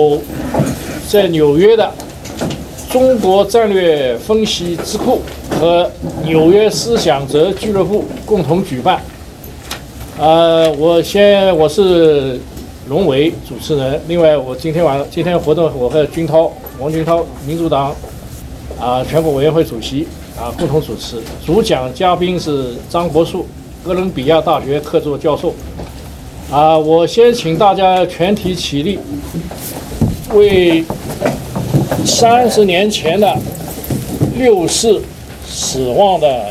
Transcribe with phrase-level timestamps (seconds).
[0.00, 0.22] 有
[1.06, 1.92] 在纽约的
[2.90, 5.20] 中国战略分析智库
[5.50, 5.90] 和
[6.24, 9.00] 纽约思想者俱乐部共同举办。
[10.18, 12.40] 呃，我先我是
[12.88, 17.94] 龙伟主持人，另外我今天晚上今天活动我和军涛王军涛民主党
[18.80, 20.06] 啊全国委员会主席
[20.38, 23.46] 啊共同主持，主讲嘉宾是张国树，
[23.84, 25.54] 哥伦比亚大学客座教授。
[26.50, 28.98] 啊，我先请大家全体起立，
[30.34, 30.84] 为
[32.04, 33.36] 三十年前的
[34.36, 35.02] 六四
[35.46, 36.46] 死亡的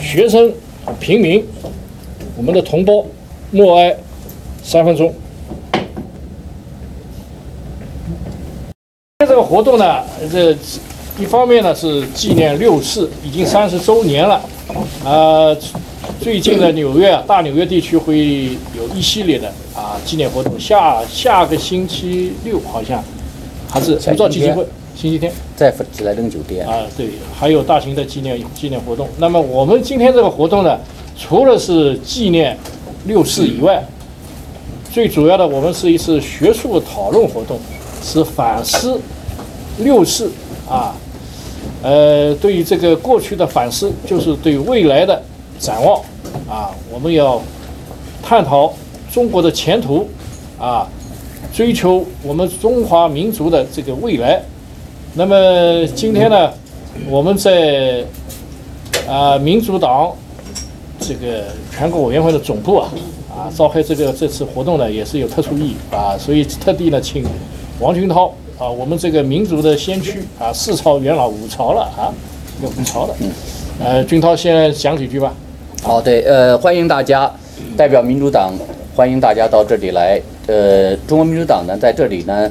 [0.00, 0.52] 学生、
[0.98, 1.44] 平民，
[2.36, 3.04] 我们的同胞
[3.50, 3.96] 默哀
[4.62, 5.14] 三分钟。
[9.20, 10.56] 这个活动呢，这
[11.18, 14.42] 一方面呢是纪念六四已经三十周年了，
[15.04, 15.56] 啊。
[16.20, 20.58] 最近的纽约啊，大纽约地区会有一系列的啊纪念活动。
[20.58, 23.02] 下下个星期六好像
[23.68, 29.08] 还是不知道基金会，星期天在紫来登酒店啊，对，还有大型的纪念纪念活动。
[29.18, 30.78] 那么我们今天这个活动呢，
[31.18, 32.56] 除了是纪念
[33.06, 33.82] 六四以外，
[34.92, 37.58] 最主要的我们是一次学术讨论活动，
[38.02, 39.00] 是反思
[39.78, 40.30] 六四
[40.68, 40.94] 啊，
[41.82, 45.20] 呃，对于这个过去的反思，就是对未来的
[45.62, 46.02] 展望。
[46.50, 47.40] 啊，我们要
[48.22, 48.72] 探讨
[49.10, 50.06] 中国的前途，
[50.58, 50.86] 啊，
[51.54, 54.42] 追求我们中华民族的这个未来。
[55.14, 56.50] 那么今天呢，
[57.08, 58.04] 我们在
[59.08, 60.12] 啊民主党
[60.98, 62.90] 这个全国委员会的总部啊，
[63.30, 67.24] 啊召开这个这次活动呢，也是有特殊意义啊，所以特地呢请
[67.78, 72.12] 王军涛啊，我们这个民族的先驱啊，四朝元老五朝了啊，
[72.62, 73.14] 有五朝了，
[73.78, 75.32] 呃，军涛先讲几句吧。
[75.84, 77.28] 好的，呃，欢迎大家
[77.76, 78.54] 代表民主党，
[78.94, 80.20] 欢迎大家到这里来。
[80.46, 82.48] 呃，中国民主党呢，在这里呢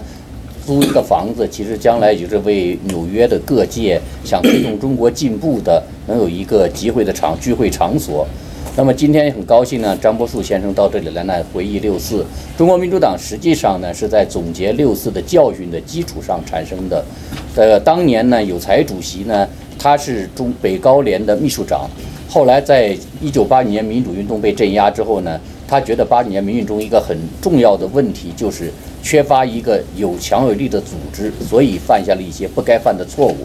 [0.66, 8.28] 租一个房子，其实将来也是为纽约的各界想推动中国进步的，能有一个集会的场聚会场所。
[8.76, 12.26] 那么今天很高兴呢，张伯树先生到这里来呢回忆六四。
[12.58, 17.02] 中国民主党实际上呢是在总结六四的教训的基础上产生的。
[17.56, 19.48] 呃，当年呢有才主席呢，
[19.80, 21.90] 他是中北高联的秘书长。
[22.34, 25.38] 后来，在一九八九年民主运动被镇压之后呢，
[25.68, 28.72] 他觉得八九年民运中一个很重要的问题就是
[29.04, 33.36] 缺乏一个有强有力的组织，所以犯下了一些不该犯的错误。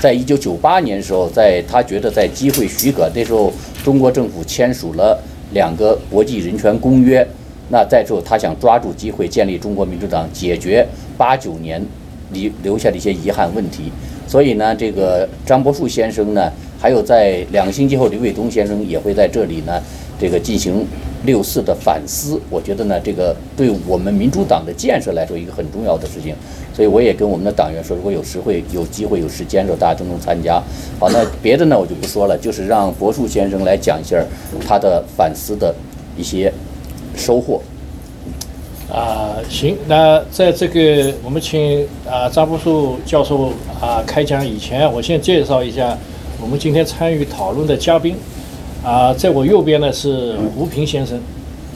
[0.00, 3.52] 在一九九八年的时候，在他觉得在机会许可那时候，
[3.84, 5.22] 中国政府签署了
[5.52, 7.22] 两个国际人权公约，
[7.68, 11.84] 那在之后他想抓住机会建立中国民主党，解决八九年
[12.32, 13.92] 留留下的一些遗憾问题。
[14.26, 16.50] 所以呢，这个张伯树先生呢。
[16.80, 19.78] 还有在两个星期后，刘伟东先生也会在这里呢，
[20.18, 20.86] 这个进行
[21.26, 22.40] 六四的反思。
[22.48, 26.34] 我觉得呢，这个对我们民主党的建设来说，一个很重要的事情。
[26.74, 30.54] 所以我也跟我们的党员说，如果有时会、有机会、有时间的时候，大家都能参加。
[30.98, 34.16] 好，那别的呢，我就不说了，就是让柏树先生来讲一下
[34.66, 35.74] 他的反思的
[36.16, 36.50] 一些
[37.14, 37.60] 收获。
[38.90, 45.98] 啊，行，那在这个我们请啊张柏树教授啊开讲以前，我先介绍一下。
[46.42, 48.16] 我们今天参与讨论的嘉宾，
[48.82, 51.20] 啊，在我右边呢是吴平先生，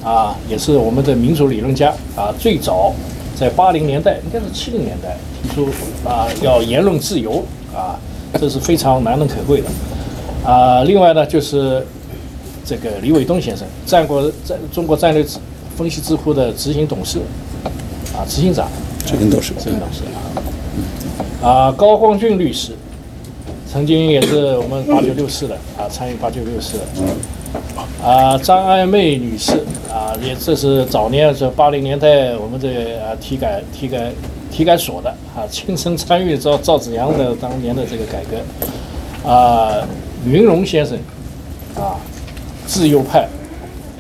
[0.03, 2.93] 啊，也是我们的民主理论家，啊，最早
[3.37, 5.69] 在八零年代，应该是七零年代提出
[6.09, 7.45] 啊要言论自由，
[7.75, 8.01] 啊，
[8.41, 11.87] 这是非常难能可贵的，啊，另外呢就是
[12.65, 15.25] 这个李伟东先生，战国战中国战略
[15.77, 17.19] 分析智库的执行董事，
[18.17, 18.67] 啊，执行长，
[19.05, 20.03] 执行董事，执行董事
[21.43, 22.73] 啊，啊，高光俊律师。
[23.75, 26.79] 曾经也是我们八九六四的啊，参与八九六四。
[28.01, 32.69] 啊，张爱妹女士啊，也这是早年是八零年代我们这
[33.01, 34.13] 啊体改体改
[34.49, 39.29] 体改所的啊，亲身参与赵赵子阳的当年的这个改革。
[39.29, 39.85] 啊，
[40.25, 40.97] 云龙先生
[41.75, 41.99] 啊，
[42.69, 43.27] 自由派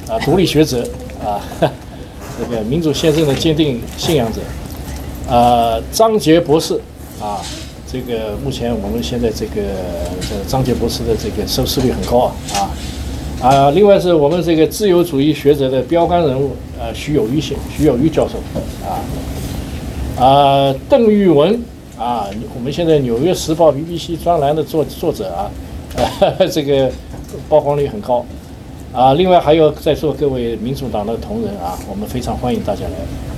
[0.08, 0.86] 啊，独立学者
[1.20, 1.42] 啊，
[2.38, 4.40] 这个民主先生的坚定信仰者。
[5.34, 6.80] 啊，张杰博士
[7.20, 7.42] 啊。
[7.90, 9.62] 这个目前我们现在这个
[10.20, 13.70] 这个张杰博士的这个收视率很高啊啊啊！
[13.70, 18.38] 另外是我们这个自由主义学者的标杆人物呃徐有余先徐有余教授
[18.84, 18.98] 啊
[20.24, 21.62] 啊邓玉文
[21.98, 25.50] 啊我们现在《纽约时报》BBC 专栏的作作者啊
[26.50, 26.90] 这个
[27.48, 28.24] 曝光率很高
[28.92, 29.12] 啊！
[29.14, 33.33] 另外还有在座各位民主党的同仁啊，我们非常欢迎大家来。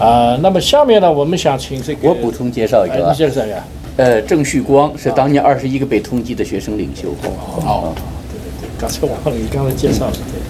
[0.00, 3.62] 啊，那么下面呢，我们想请这个我补充介绍一个啊，介绍一下，
[3.98, 7.10] 呃，郑旭光是当年二十一个被通缉的学生领袖。
[7.66, 7.92] 哦，
[8.30, 10.12] 对对对，刚才忘了你刚才介绍了。
[10.12, 10.40] 对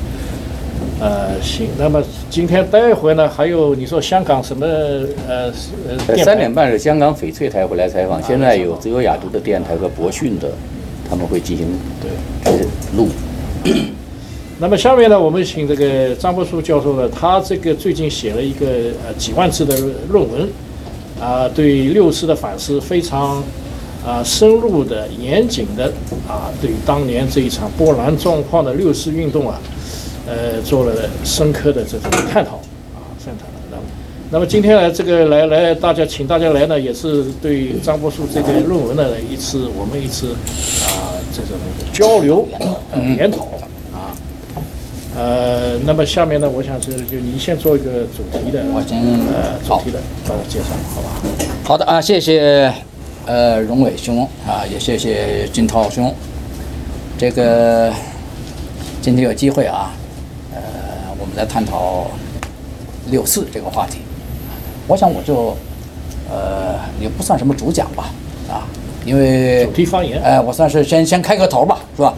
[1.01, 4.67] 呃，行，那么今天待会呢，还有你说香港什么
[5.27, 5.51] 呃
[5.89, 10.49] 呃三点半是香港翡翠台回来采访，现在有自由亚洲的电台和博讯的，
[11.09, 11.67] 他们会进行
[12.01, 12.53] 对。
[12.53, 12.59] 呃
[12.97, 13.09] 录。
[14.61, 18.67] 那么下面呢，我们请这个张伯书教授呢，他这个最近写了一个
[19.03, 19.75] 呃几万字的
[20.11, 20.47] 论文，
[21.19, 23.43] 啊、对六四的反思非常
[24.07, 25.91] 啊、深入的、严谨的
[26.29, 29.59] 啊，对当年这一场波澜壮阔的六四运动啊，
[30.27, 30.93] 呃，做了
[31.25, 32.57] 深刻的这种探讨
[32.93, 33.47] 啊，探讨。
[33.71, 33.83] 那么，
[34.31, 40.33] 那么今天呢，这个来来，大家请大家来呢，也是对张伯书这个论文的一次我们一次
[40.85, 41.57] 啊、这种
[41.95, 42.47] 交流、
[42.93, 43.60] 呃、研讨啊。
[45.21, 51.11] 呃，那么下面呢，我想是就您先做一个主题的，我先呃主题的呃介绍，好吧？
[51.63, 52.73] 好的啊，谢谢
[53.27, 56.11] 呃荣伟兄啊，也谢谢金涛兄。
[57.19, 57.93] 这个
[59.03, 59.93] 今天有机会啊，
[60.55, 60.61] 呃，
[61.19, 62.07] 我们来探讨
[63.11, 63.99] 六四这个话题。
[64.89, 65.55] 我想我就
[66.31, 68.11] 呃也不算什么主讲吧
[68.49, 68.65] 啊，
[69.05, 72.15] 因为主题发言，哎，我算是先先开个头吧，是吧？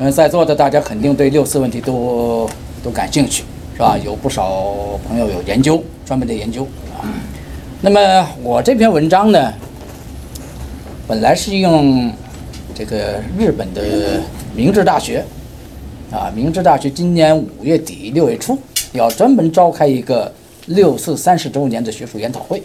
[0.00, 2.48] 嗯，在座的大家肯定对六四问题都
[2.84, 3.42] 都感兴趣，
[3.74, 3.98] 是吧？
[4.04, 6.62] 有不少朋友有研究，专门的研究
[6.96, 7.02] 啊。
[7.80, 9.52] 那么我这篇文章呢，
[11.08, 12.12] 本来是用
[12.76, 14.22] 这个日本的
[14.54, 15.24] 明治大学
[16.12, 18.56] 啊，明治大学今年五月底六月初
[18.92, 20.32] 要专门召开一个
[20.66, 22.62] 六四三十周年的学术研讨会，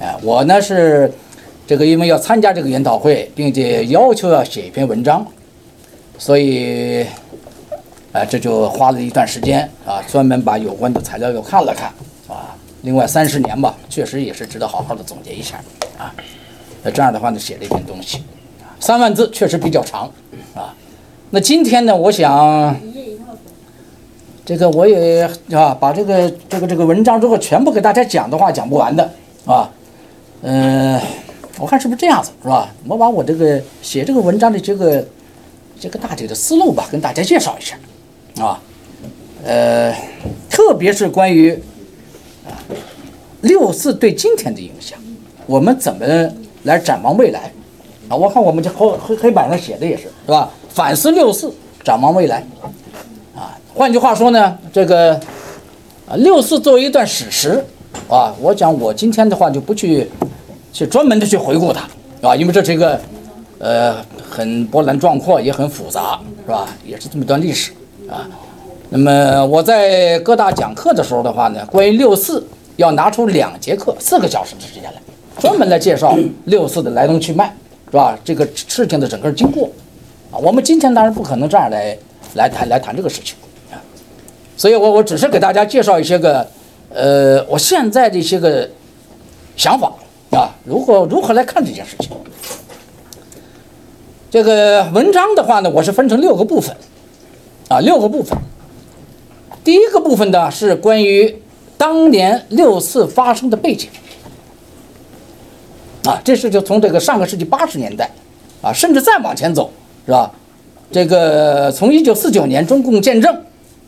[0.00, 1.08] 哎，我呢是
[1.64, 5.24] 这个因为要参加这个研讨会，并且要求要写一篇文章，
[6.20, 7.02] 所以
[8.12, 11.88] 啊这就花了一段时间啊，专门把有关的材料又看了看
[12.28, 12.54] 啊。
[12.82, 15.56] 另外三十年吧，确实也是值得好好的总结一下
[15.96, 16.14] 啊。
[16.82, 18.22] 那这样的话呢，写了一篇东西，
[18.78, 20.10] 三万字确实比较长
[20.54, 20.74] 啊。
[21.30, 22.76] 那今天呢，我想
[24.44, 29.10] 这个我也啊，把这个这个这个文章如果全部给大家讲的话，讲不完的
[29.46, 29.70] 啊。
[30.42, 31.00] 嗯、
[31.58, 32.68] 我看是不是这样子，是吧？
[32.86, 35.06] 我把我这个写这个文章的这个
[35.80, 37.76] 这个大体的思路吧，跟大家介绍一下
[38.44, 38.60] 啊。
[39.42, 39.94] 呃，
[40.50, 41.50] 特别是关于
[42.46, 42.52] 啊
[43.40, 44.98] 六四对今天的影响，
[45.46, 46.04] 我们怎么
[46.64, 47.50] 来展望未来
[48.10, 48.14] 啊？
[48.14, 50.50] 我看我们这黑黑黑板上写的也是，是吧？
[50.68, 51.50] 反思六四，
[51.82, 52.44] 展望未来
[53.34, 53.56] 啊。
[53.72, 55.14] 换句话说呢，这个
[56.06, 57.64] 啊六四作为一段史实
[58.10, 60.06] 啊，我讲我今天的话就不去
[60.70, 61.88] 去专门的去回顾它
[62.28, 63.00] 啊，因为这是一个
[63.60, 66.66] 呃很波澜壮阔，也很复杂，是吧？
[66.84, 67.72] 也是这么一段历史
[68.08, 68.26] 啊。
[68.88, 72.44] 那么我在各大讲课的时候的话呢，关于六四
[72.76, 74.94] 要拿出两节课，四个小时的时间来，
[75.38, 77.54] 专门来介绍六四的来龙去脉，
[77.90, 78.18] 是吧？
[78.24, 79.70] 这个事情的整个经过
[80.32, 80.34] 啊。
[80.38, 81.96] 我们今天当然不可能这样来
[82.34, 83.36] 来谈来谈这个事情
[83.70, 83.78] 啊，
[84.56, 86.44] 所以我我只是给大家介绍一些个
[86.92, 88.68] 呃我现在的一些个
[89.56, 89.92] 想法
[90.32, 92.10] 啊，如何如何来看这件事情。
[94.30, 96.76] 这个文章的话呢，我是分成六个部分
[97.68, 98.38] 啊，六个部分。
[99.64, 101.42] 第一个部分呢是关于
[101.76, 103.90] 当年六四发生的背景
[106.04, 108.08] 啊，这是就从这个上个世纪八十年代
[108.62, 109.68] 啊，甚至再往前走，
[110.06, 110.30] 是吧？
[110.92, 113.34] 这个从一九四九年中共建政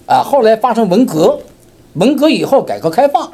[0.07, 1.38] 啊，后来发生文革，
[1.95, 3.31] 文革以后改革开放，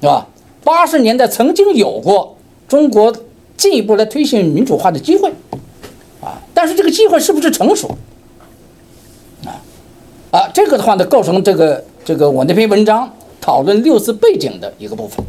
[0.00, 0.26] 是吧？
[0.64, 2.34] 八十年代曾经有过
[2.66, 3.14] 中国
[3.58, 5.30] 进一步来推行民主化的机会
[6.20, 7.96] 啊，但是这个机会是不是成熟？
[9.44, 9.62] 啊
[10.32, 15.24] 啊，这个的话呢，构成这个这个我那篇文章讨论六四背景的一个部分，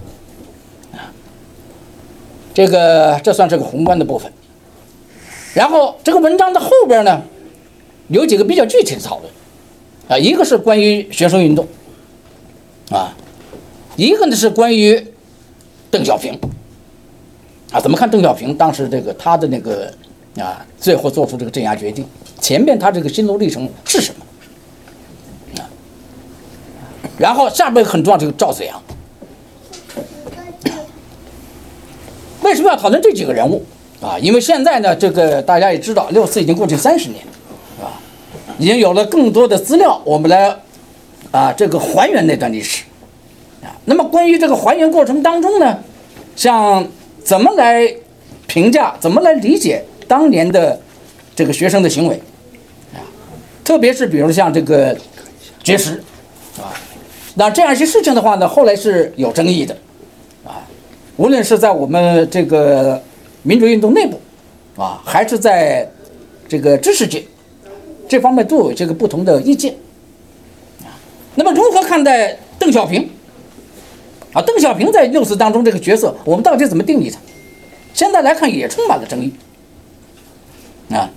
[0.94, 1.13] 啊，
[2.53, 4.32] 这个这算是个宏观的部分。
[5.53, 7.22] 然后这个文章的后边呢，
[8.10, 9.32] 有几个比较具体的讨论，
[10.08, 11.67] 啊，一个是关于学生运动，
[12.91, 13.15] 啊，
[13.96, 15.13] 一个呢是关于
[15.89, 16.39] 邓小平，
[17.72, 19.91] 啊，怎么看邓小平当时这个他的那个
[20.39, 22.06] 啊，最后做出这个镇压决定，
[22.39, 25.62] 前面他这个心路历程是什么？
[25.62, 25.65] 啊
[27.17, 28.79] 然后下边很重要，这个赵子阳，
[32.44, 33.65] 为什么要讨论这几个人物
[34.00, 34.20] 啊？
[34.20, 37.20] 因为现在呢，这个大家也知道，六四已经过去三十年，
[37.75, 38.00] 是吧？
[38.60, 40.56] 已经有了更多的资料，我们来
[41.32, 42.84] 啊这个还原那段历史
[43.63, 43.74] 啊。
[43.86, 45.79] 那么关于这个还原过程当中呢，
[46.36, 46.88] 像
[47.24, 47.91] 怎么来
[48.46, 50.80] 评价，怎么来理解当年的
[51.36, 52.22] 这个学生的行为
[52.94, 53.04] 啊？
[53.64, 54.98] 特别是比如像这个
[55.64, 56.02] 绝食。
[56.58, 56.74] 啊
[57.40, 59.78] 那这样一些事情的话呢，后来是有争议的，
[60.44, 60.66] 啊，
[61.18, 63.00] 无论是在我们这个
[63.44, 64.20] 民主运动内部，
[64.82, 65.88] 啊，还是在
[66.50, 67.24] 这个知识界，
[68.10, 69.76] 这方面都有这个不同的意见，
[70.82, 70.90] 啊，
[71.36, 73.08] 那么如何看待邓小平？
[74.34, 77.20] 啊，邓小平在六四当中这个角色，我们到底怎么定义他？
[77.94, 79.32] 现在来看也充满了争议。
[80.89, 81.10] 啊，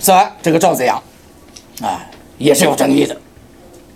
[0.00, 1.02] 此外，这个赵子阳，
[1.80, 3.16] 啊，也是有争议的。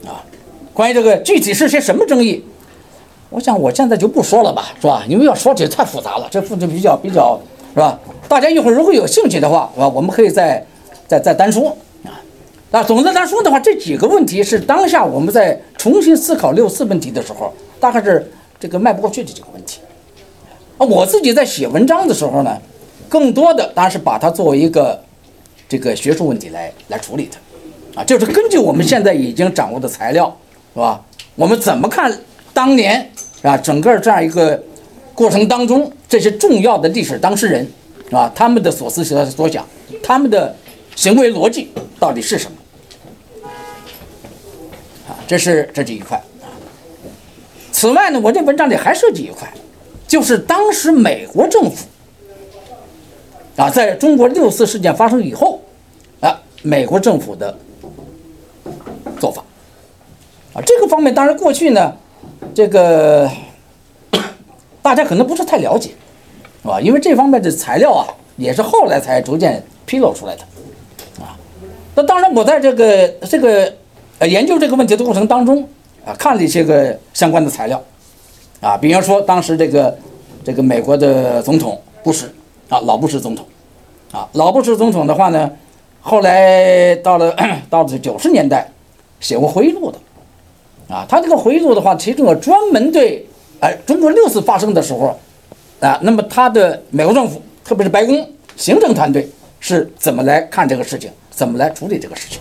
[0.07, 0.25] 啊，
[0.73, 2.43] 关于这个具体是些什么争议，
[3.31, 5.05] 我想我现在就不说了吧，是吧？
[5.09, 7.39] 因为要说起来太复杂了，这复杂比较比较，
[7.75, 7.99] 是吧？
[8.27, 10.65] 大家一会儿如果有兴趣的话，啊，我们可以再
[11.07, 12.17] 再再单说啊。
[12.71, 19.81] 那总的来说的话，这几个问题是当下我们在重新思考六四问题的时候，大概是这个迈不过去的几个问题。
[20.79, 22.57] 啊，我自己在写文章的时候呢，
[23.09, 25.03] 更多的当然是把它作为一个
[25.69, 30.35] 这个学术问题来来处理它，啊，就是根据我们现在已经掌握的材料，
[30.75, 31.05] 是吧？
[31.35, 32.13] 我们怎么看
[32.53, 33.11] 当年
[33.43, 34.63] 啊整个这样一个
[35.15, 37.71] 过程当中这些重要的历史当事人，
[38.11, 39.67] 啊，他们的所思所所想，
[40.03, 40.55] 他们的
[40.97, 43.49] 行为逻辑到底是什么？
[45.09, 46.21] 啊，这是这是一块。
[47.71, 49.49] 此外呢，我这文章里还涉及一块，
[50.07, 51.87] 就是当时美国政府
[53.59, 55.61] 啊，在中国六四事件发生以后，
[56.21, 57.53] 啊，美国政府的
[59.19, 59.43] 做法
[60.55, 61.93] 啊，这个方面当然过去呢，
[62.55, 63.29] 这个
[64.81, 65.91] 大家可能不是太了解，
[66.63, 66.81] 是吧？
[66.81, 70.43] 因为这方面的材料啊，也是后来才逐渐披露出来的，
[71.21, 71.37] 啊。
[71.97, 73.75] 那当然，我在这个这个
[74.21, 75.69] 呃研究这个问题的过程当中
[76.07, 77.83] 啊，看了一些个相关的材料，
[78.61, 79.99] 啊，比方说当时这个
[80.45, 82.25] 这个美国的总统布什
[82.69, 83.47] 啊，老布什总统，
[84.13, 85.51] 啊，老布什总统的话呢，
[86.01, 87.35] 后来到了
[87.71, 88.69] 到了九十年代，
[89.21, 89.99] 写过回忆录的，
[90.95, 93.27] 啊，他这个回忆录的话，其中有专门对
[93.61, 95.19] 哎中国六次发生的时候，
[95.81, 99.29] 啊，那么他的美国政府，特别是白宫行政团队
[99.61, 102.39] 是怎么来看这个事情，怎么来处理这个事情，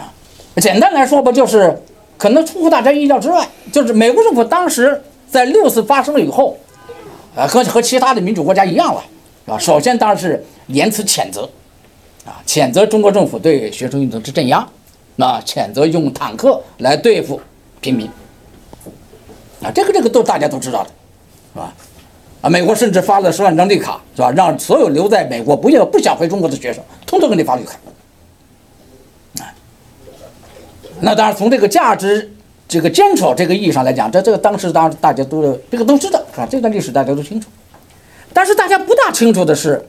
[0.00, 0.12] 啊，
[0.56, 1.78] 简单来说吧，就是
[2.16, 6.56] 可能出乎大家意料之外，就是美国政府当时在六次发生了以后，
[7.36, 9.02] 啊，和和其他的民主国家一样了，
[9.44, 9.58] 是吧？
[9.58, 11.48] 首先当然是言辞谴责，
[12.24, 14.66] 啊，谴责中国政府对学生运动之镇压，
[15.16, 17.40] 那谴责用坦克来对付
[17.80, 18.08] 平民，
[19.62, 20.90] 啊，这个这个都大家都知道的，
[21.54, 21.72] 是吧？
[22.42, 24.30] 啊，美国甚至发了十万张绿卡，是吧？
[24.32, 27.78] 让所有留在美国不要不想回中国的学生，通通给你发绿卡。
[29.40, 29.54] 啊，
[31.00, 32.32] 那当然从这个价值、
[32.70, 37.48] 这个坚守这个意义上来讲，这这个当时当大家都这个都知道，啊，这段历史大家都清楚。
[38.32, 39.84] 但是大家不大清楚的是，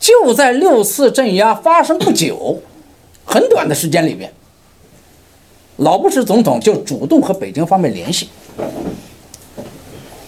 [0.00, 2.60] 就在六四镇压发生不久，
[3.24, 4.32] 很短的时间里面，
[5.76, 8.28] 老布什总统就主动和北京方面联系。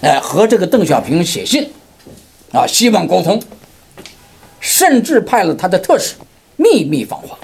[0.03, 1.69] 哎，和这个邓小平写信，
[2.53, 3.43] 啊，希望沟通，
[4.61, 6.15] 甚至派了他的特使
[6.55, 7.37] 秘密访华。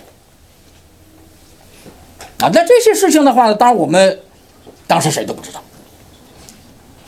[2.38, 4.21] 啊，那这些事情的话，当然我们
[4.87, 5.62] 当时谁都不知道，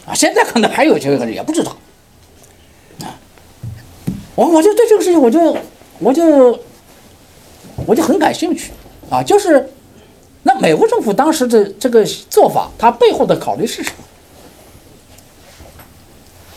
[0.06, 1.76] 啊，现在可能还有些人也不知道，
[3.02, 3.14] 啊，
[4.34, 5.56] 我我就对这个事情，我就
[5.98, 6.58] 我就
[7.86, 8.72] 我就很感兴趣，
[9.10, 9.70] 啊，就是
[10.44, 13.96] 那美国政府当时的这个做法，它背后的考虑是什么？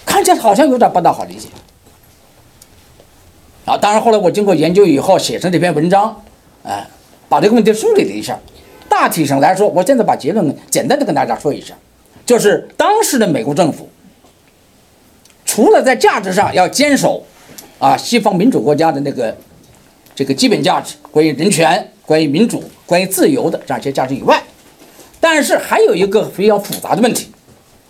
[0.05, 1.49] 看起来好像有点不大好理解，
[3.65, 6.23] 啊，当然后来我经过研究以后写成这篇文章，
[6.63, 6.87] 哎，
[7.27, 8.39] 把这个问题梳理了一下，
[8.91, 11.73] 大体上来说，我现在把结论简单的跟大家说一下，
[12.25, 13.87] 就是当时的美国政府，
[15.45, 17.23] 除了在价值上要坚守，
[17.79, 19.33] 啊，西方民主国家的那个
[20.13, 24.43] 这个基本价值，关于人权、关于民主、关于自由的这样一些价值以外，
[25.21, 27.31] 但是还有一个比较复杂的问题，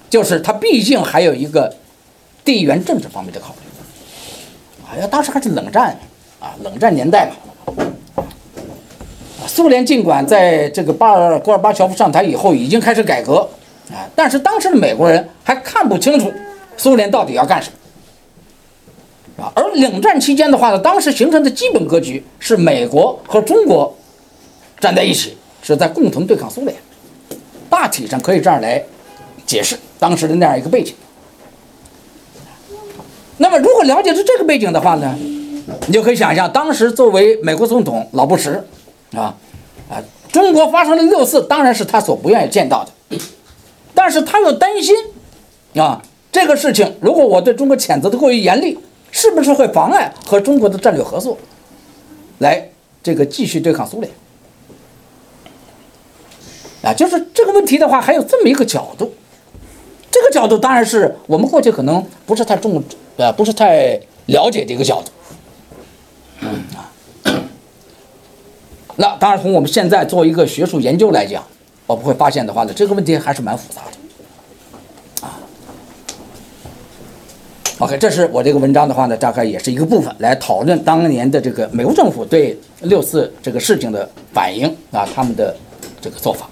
[0.10, 1.76] 就是它毕竟还有一个。
[2.44, 5.96] 地缘政治方面的考虑，好像当时还是冷战
[6.40, 7.36] 啊，冷战年代嘛。
[9.48, 13.48] 苏联尽管在这个巴尔戈尔巴乔夫上台以后已经开始改革
[13.92, 16.32] 啊，但是当时的美国人还看不清楚
[16.78, 17.70] 苏联到底要干什
[19.38, 19.52] 么啊。
[19.56, 23.96] 而冷战期间的话呢，当时形成的基本格局是美国和中国
[24.80, 26.76] 站在一起，是在共同对抗苏联。
[27.70, 28.82] 大体上可以这样来
[29.46, 30.94] 解释当时的那样一个背景。
[33.38, 35.18] 那么，如果了解是这个背景的话呢，
[35.88, 38.64] 你就可以想象，当时作为美国总统老布什，
[39.14, 39.36] 啊，
[39.90, 40.02] 啊，
[40.32, 43.18] 中国发生了六四，当然是他所不愿意见到的，
[43.94, 44.96] 但是他又担心，
[45.76, 46.02] 啊，
[46.32, 48.78] 这个事情如果我对中国谴责的过于严厉，
[49.12, 51.38] 是不是会妨碍和中国的战略合作，
[52.40, 52.70] 来
[53.04, 54.12] 这个继续对抗苏联？
[56.84, 59.14] 啊，就是这个问题的话，还有这么一个角度，
[60.10, 62.84] 这个角度当然是我们过去可能不是太重。
[63.18, 65.12] 呃，不是太了解的一个角度。
[66.40, 66.64] 嗯，
[69.02, 71.44] 那当然，从我们现在做一个学术研究来讲，
[71.88, 73.82] 我们会发现的话呢，这个问题还是蛮复杂
[75.22, 75.42] 的，啊。
[77.80, 85.56] OK，这是我这个文章的话呢，大概也是一个部分来讨论当年的这个美国政府对六四这个事情的反应啊，他们的
[86.00, 86.48] 这个做法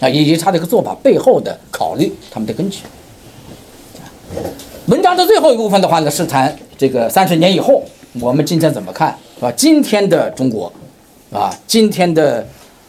[0.00, 2.80] 啊，以及他这个做法背后的考虑，他们的根据。
[4.86, 7.84] 文章的最后一部分的话呢，是谈这个三十年以后
[8.18, 9.52] 我们今天怎么看，是吧？
[9.52, 10.72] 今天的中国，
[11.32, 12.44] 啊，今天的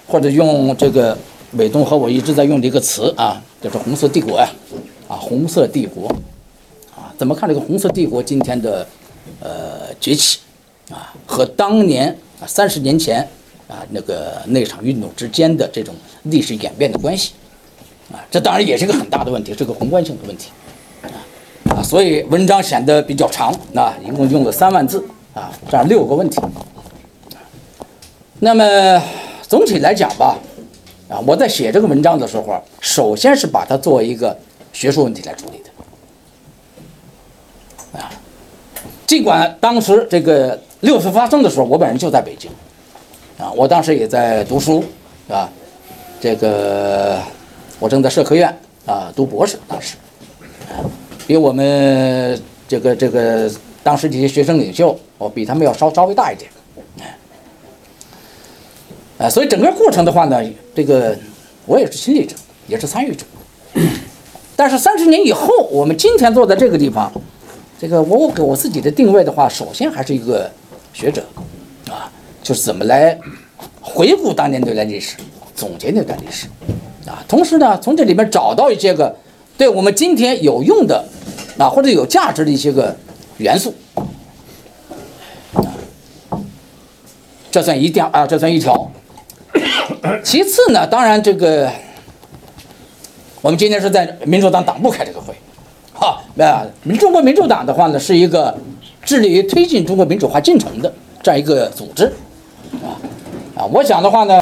[0.07, 1.15] 或者用这个
[1.53, 4.50] 伟东和我一直在用的一个词啊，叫做“红色帝国”呀，
[5.07, 6.07] 啊，红色帝国。
[6.95, 8.88] 啊怎么看这个红色帝国今天的
[9.39, 10.39] 呃崛起
[10.89, 13.21] 啊，和当年啊三十年前
[13.67, 15.93] 啊那个那场运动之间的这种
[16.24, 17.33] 历史演变的关系
[18.12, 20.50] 啊，这当然也是一个很大的问题，是个宏观性的问题
[21.03, 21.13] 啊
[21.77, 25.05] 啊，所以文章显得比较长啊，一共用了三万字
[25.36, 26.41] 啊，这样六个问题。
[28.43, 29.00] 那么
[29.48, 30.36] 总体来讲吧，
[31.07, 34.36] 啊，我在写这个文章的时候，首先是把它作为一个
[34.74, 35.69] 学术问题来处理的。
[38.00, 38.10] 啊
[39.05, 42.50] 尽管当时这个六四发生的时候，我本人就在北京，
[43.38, 44.83] 啊，我当时也在读书，
[45.29, 45.48] 啊？
[46.19, 47.19] 这个
[47.79, 48.51] 我正在社科院
[48.88, 49.98] 啊读博士，当时，
[51.27, 53.48] 比我们这个这个
[53.83, 56.50] 当时这些学生领袖，我比他们要稍稍微大一点，
[59.21, 60.41] 哎，所以整个过程的话呢，
[60.73, 61.15] 这个
[61.67, 62.35] 我也是亲历者，
[62.67, 63.23] 也是参与者。
[64.55, 67.11] 但是三十年以后，我们今天坐在这个地方。
[67.79, 70.49] 这个我我给我自己的定位的话，首先还是一个
[70.91, 71.23] 学者，
[71.87, 72.11] 啊，
[72.41, 73.15] 就是怎么来
[73.79, 75.17] 回顾当年那段历史，
[75.55, 76.47] 总结那段历史，
[77.07, 79.15] 啊，同时呢，从这里面找到一些个
[79.55, 81.05] 对我们今天有用的，
[81.59, 82.95] 啊或者有价值的一些个
[83.37, 83.73] 元素，
[87.51, 88.91] 这算一条啊，这算一条。
[90.23, 91.71] 其次呢，当然这个
[93.41, 95.33] 我们今天是在民主党党部开这个会。
[95.93, 96.65] 哈，那
[96.97, 98.57] 中国民主党的话呢，是一个
[99.03, 102.11] 致力于推进中国民主化进程的这样一个组织，
[102.81, 102.97] 啊
[103.55, 104.41] 啊，我想的话呢，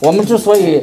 [0.00, 0.82] 我们之所以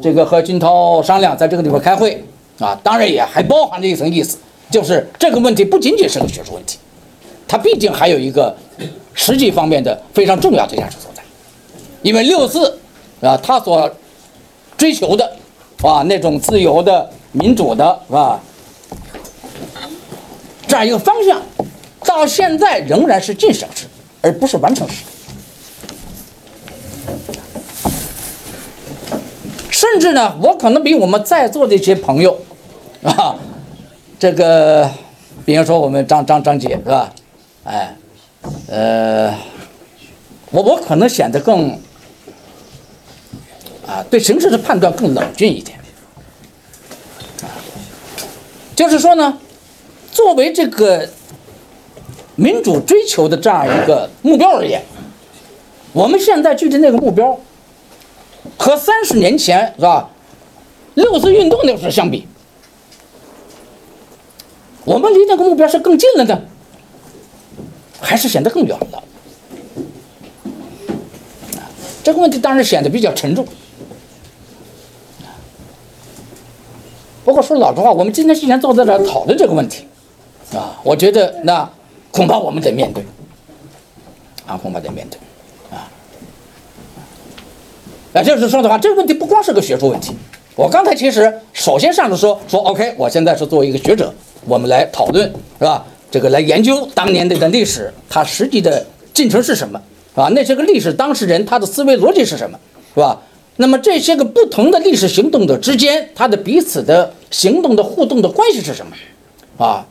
[0.00, 2.22] 这个和军涛商量在这个地方开会，
[2.60, 4.38] 啊，当然也还包含着一层意思，
[4.70, 6.78] 就是这个问题不仅仅是个学术问题，
[7.48, 8.54] 它毕竟还有一个
[9.12, 11.22] 实际方面的非常重要的价值所在，
[12.02, 12.78] 因为六四
[13.24, 13.90] 啊，他所
[14.76, 15.36] 追求的
[15.82, 18.40] 啊那种自由的、民主的，是吧？
[20.66, 21.40] 这样一个方向，
[22.04, 23.86] 到现在仍然是进行时，
[24.20, 25.04] 而不是完成时。
[29.70, 32.36] 甚至呢，我可能比我们在座的一些朋友，
[33.02, 33.36] 啊，
[34.18, 34.90] 这个，
[35.44, 37.12] 比如说我们张张张姐是吧？
[37.64, 37.96] 哎，
[38.68, 39.34] 呃，
[40.50, 41.78] 我我可能显得更，
[43.86, 45.78] 啊，对形势的判断更冷峻一点。
[47.42, 47.48] 啊
[48.74, 49.38] 就是说呢。
[50.12, 51.08] 作为这个
[52.36, 54.80] 民主追求的这样一个目标而言，
[55.92, 57.36] 我们现在距离那个目标
[58.56, 60.08] 和三十年前是吧
[60.94, 62.28] 六四运动那时候相比，
[64.84, 66.40] 我们离那个目标是更近了呢，
[68.00, 69.02] 还是显得更远了？
[72.04, 73.44] 这个问题当然显得比较沉重。
[77.24, 79.86] 不过说老实话，我们今天既然坐在这儿讨论这个问题。
[80.54, 81.68] 啊，我觉得那
[82.12, 83.02] 恐怕我们得面对，
[84.46, 85.18] 啊，恐怕得面对，
[85.76, 85.88] 啊，
[88.12, 90.14] 那，就是说的话，这个问题不光是个学术问题。
[90.54, 95.26] 我刚才其实首先上来说说，OK，我现在是作为一个学者，我们来讨论，
[95.58, 95.84] 是吧？
[96.10, 99.80] 这个来研究当年的历史，它实际的进程是什么，
[100.14, 100.28] 是吧？
[100.28, 102.56] 那些个历史当事人他的思维逻辑是什么，
[102.94, 103.20] 是吧？
[103.56, 108.96] 那么这些个不同的历史行动者之间，他的彼此的行动的互动的关系是什么，
[109.64, 109.86] 啊？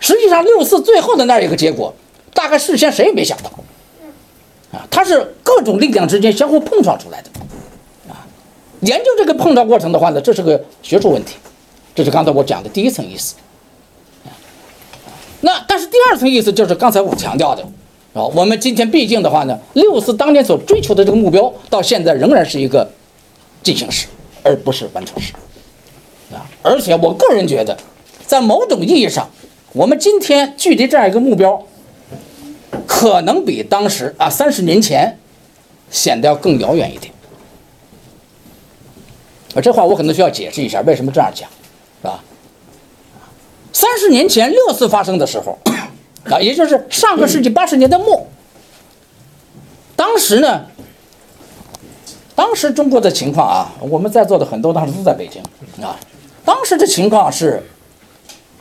[0.00, 1.94] 实际上，六四最后的那一个结果，
[2.32, 3.50] 大概事先谁也没想到，
[4.72, 7.30] 啊，它是各种力量之间相互碰撞出来的，
[8.08, 8.26] 啊，
[8.80, 11.36] 研究这个碰撞过程的话呢，这是个学术问题，
[11.94, 13.34] 这是刚才我讲的第一层意思，
[15.40, 17.64] 那但是第二层意思就是刚才我强调的，
[18.14, 22.90] 啊，我们今天毕竟的话呢，六四当年所追求的这个目标，到现在仍然是一个
[23.62, 24.06] 进行时，
[24.42, 25.32] 而不是完成时，
[26.32, 27.76] 啊，而且我个人觉得，
[28.26, 29.28] 在某种意义上。
[29.74, 31.62] 我们今天距离这样一个目标，
[32.86, 35.18] 可能比当时啊三十年前
[35.90, 37.12] 显得要更遥远一点。
[39.54, 41.46] 啊，这话我可能需要解释一下，为什么这样讲，
[42.00, 42.24] 是吧？
[43.74, 45.58] 三十年前六四发生的时候，
[46.24, 48.26] 啊，也就是上个世纪八十年代末，
[49.96, 50.66] 当时呢，
[52.34, 55.42] 当时中国的情况啊，我们在座的很多当时都在北京
[55.82, 55.98] 啊。
[56.44, 57.62] 当时的情况是，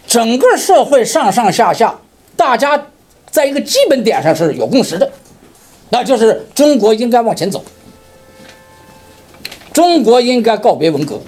[0.05, 1.99] 整个社会上上下下，
[2.35, 2.87] 大家
[3.29, 5.11] 在一个基本点上是有共识的，
[5.89, 7.63] 那就是中国应该往前走，
[9.73, 11.19] 中国应该告别文革，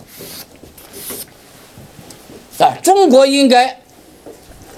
[2.60, 3.80] 啊，中国应该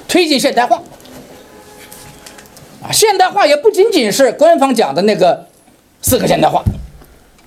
[0.07, 0.81] 推进现代化。
[2.81, 5.47] 啊，现代化也不仅仅是官方讲的那个
[6.01, 6.63] 四个现代化。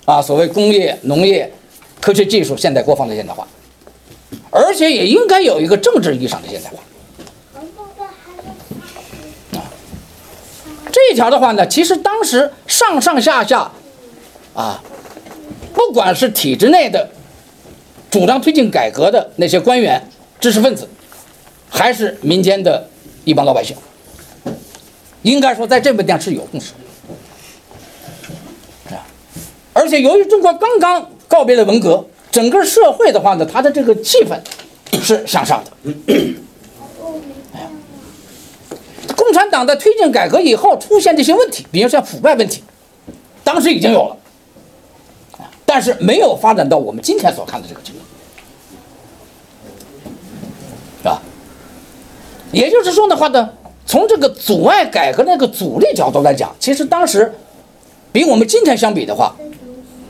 [0.05, 1.51] 啊，所谓工业、农业、
[1.99, 3.47] 科学技术、现代国防的现代化，
[4.51, 6.77] 而且也应该有一个政治意义上的现代化。
[9.57, 9.65] 啊，
[10.91, 13.71] 这一条的话呢，其实当时上上下下，
[14.53, 14.83] 啊，
[15.73, 17.09] 不管是体制内的
[18.11, 20.07] 主张推进改革的那些官员、
[20.39, 20.87] 知识分子，
[21.67, 22.87] 还是民间的
[23.23, 23.75] 一帮老百姓，
[25.25, 26.73] 应该说在这个点是有共识。
[29.73, 34.39] 而且由于中国刚刚告别了文革，整个社会的话呢，它的这个气氛
[35.01, 35.71] 是向上的。
[39.15, 42.63] 共产党在推进改革以后出现这些问题，比如像腐败问题，
[43.43, 44.17] 当时已经有了，
[45.65, 48.05] 但是没有发展到我们今天所看的这个情况，
[50.99, 51.21] 是吧？
[52.51, 53.49] 也就是说的话呢，
[53.85, 57.33] 从这个阻碍改革那个阻力角度来讲，其实当时
[58.11, 59.35] 比我们今天相比的话。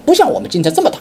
[0.06, 1.00] 不像我们今天这么大。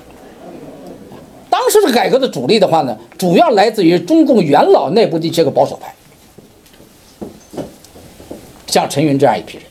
[1.51, 5.95] 当时的改革的主力的话呢，主要来自于中共元老内部的一些个保守派，
[8.67, 9.67] 像陈云这样一批人。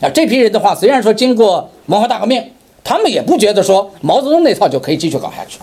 [0.00, 2.42] 啊，这批人的话，虽然说经过文化大革命，
[2.82, 5.58] 他们也不觉得说毛泽东那套就可以继续搞下去。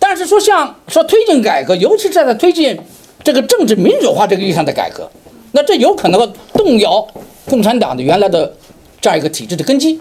[0.00, 2.76] 但是说像说推进改革，尤其是在推进
[3.22, 5.10] 这个政治民主化这个意义上的改革，
[5.52, 7.06] 那这有可能动摇
[7.48, 8.52] 共产党的原来的
[9.00, 10.00] 这样一个体制的根基。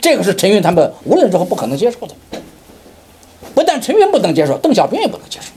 [0.00, 2.14] 这个是陈云他们无论如何不可能接受的，
[3.54, 5.48] 不但陈云不能接受，邓小平也不能接受，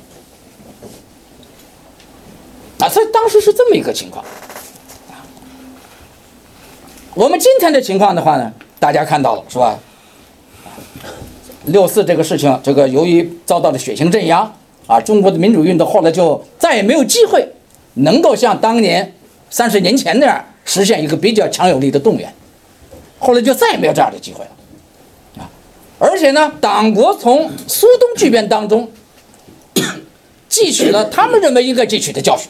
[2.83, 4.25] 啊，所以当时是这么一个情况，
[7.13, 9.77] 我们今天的情况的话呢，大家看到了是吧？
[11.65, 14.51] 六四这个事情，这个由于遭到了血腥镇压，
[14.89, 17.47] 啊，中国的民主运动后来就再也没有机会
[17.93, 19.13] 能够像当年
[19.51, 22.33] 三十年前那样实现一个比较强有力的动员。
[23.19, 25.45] 后来就再也没有这样的机会了，啊！
[25.99, 28.89] 而且呢，党国从苏东剧变当中
[30.49, 32.49] 汲取了他们认为应该汲取的教训。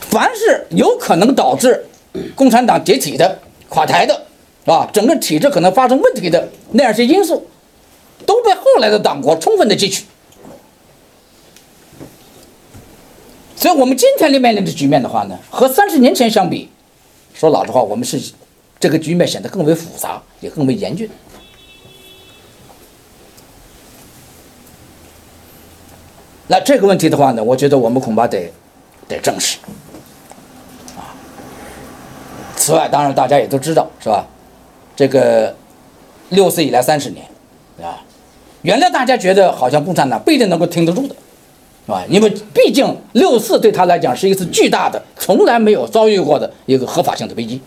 [0.00, 1.86] 凡是有可能导致
[2.34, 3.38] 共产党解体的、
[3.70, 4.12] 垮台的，
[4.64, 4.90] 是吧？
[4.92, 7.46] 整个体制可能发生问题的那样些因素，
[8.26, 10.04] 都被后来的党国充分的汲取。
[13.56, 16.68] 所以，我们今天的面临的局面的话呢，和三十年前相比。
[17.34, 18.32] 说老实话，我们是
[18.78, 21.08] 这个局面显得更为复杂，也更为严峻。
[26.48, 28.52] 那这个问题的话呢，我觉得我们恐怕得
[29.08, 29.58] 得正视
[30.96, 31.14] 啊。
[32.56, 34.26] 此外，当然大家也都知道，是吧？
[34.94, 35.56] 这个
[36.28, 37.24] 六四以来三十年，
[37.80, 38.04] 啊，
[38.62, 41.14] 原来大家觉得好像共产党不一定能够挺得住的。
[41.84, 42.04] 是吧？
[42.08, 47.60] 因为毕竟六四对他来讲是一次巨大的、从来没有遭遇过的一个合法性的危机。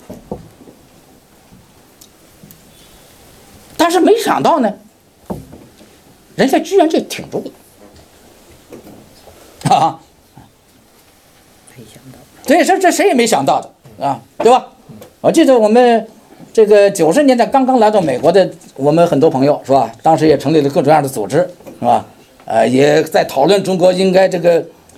[3.75, 4.73] 但是没想到呢，
[6.37, 7.43] 人家居然就挺住
[9.67, 9.99] 了， 啊！
[11.75, 13.69] 没想到，这这这谁也没想到的
[14.05, 14.67] 啊，对吧？
[15.19, 16.07] 我记得我们
[16.55, 19.91] 这个九十年代刚刚来到美国的我们很多朋友是吧？
[20.01, 21.39] 当时也成立了各种各样的组织
[21.81, 22.05] 是吧？
[22.45, 24.53] 呃，也在讨论中国应该这个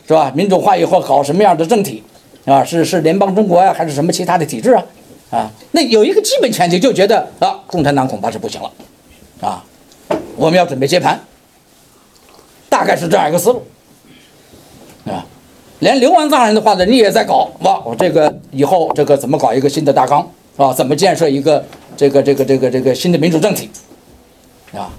[0.08, 0.32] 是吧？
[0.36, 2.04] 民主化以后搞什么样的政体，
[2.46, 4.86] 啊，是是联邦中国呀，还是什么其他的体制啊？
[5.32, 8.72] 啊，那有一个基本前提，就觉得啊，共产党恐怕是不行了，
[9.42, 9.66] 啊，
[10.36, 11.20] 我们要准备接盘，
[12.70, 13.64] 大概是这样一个思路，
[15.06, 15.26] 啊，
[15.80, 20.74] 连流亡藏人的话呢，你也在搞哇，我这个以后这个怎么搞一个新的大纲啊？
[20.74, 21.64] 怎么建设一个
[21.96, 23.70] 这个这个这个这个新的民主政体，
[24.74, 24.92] 啊？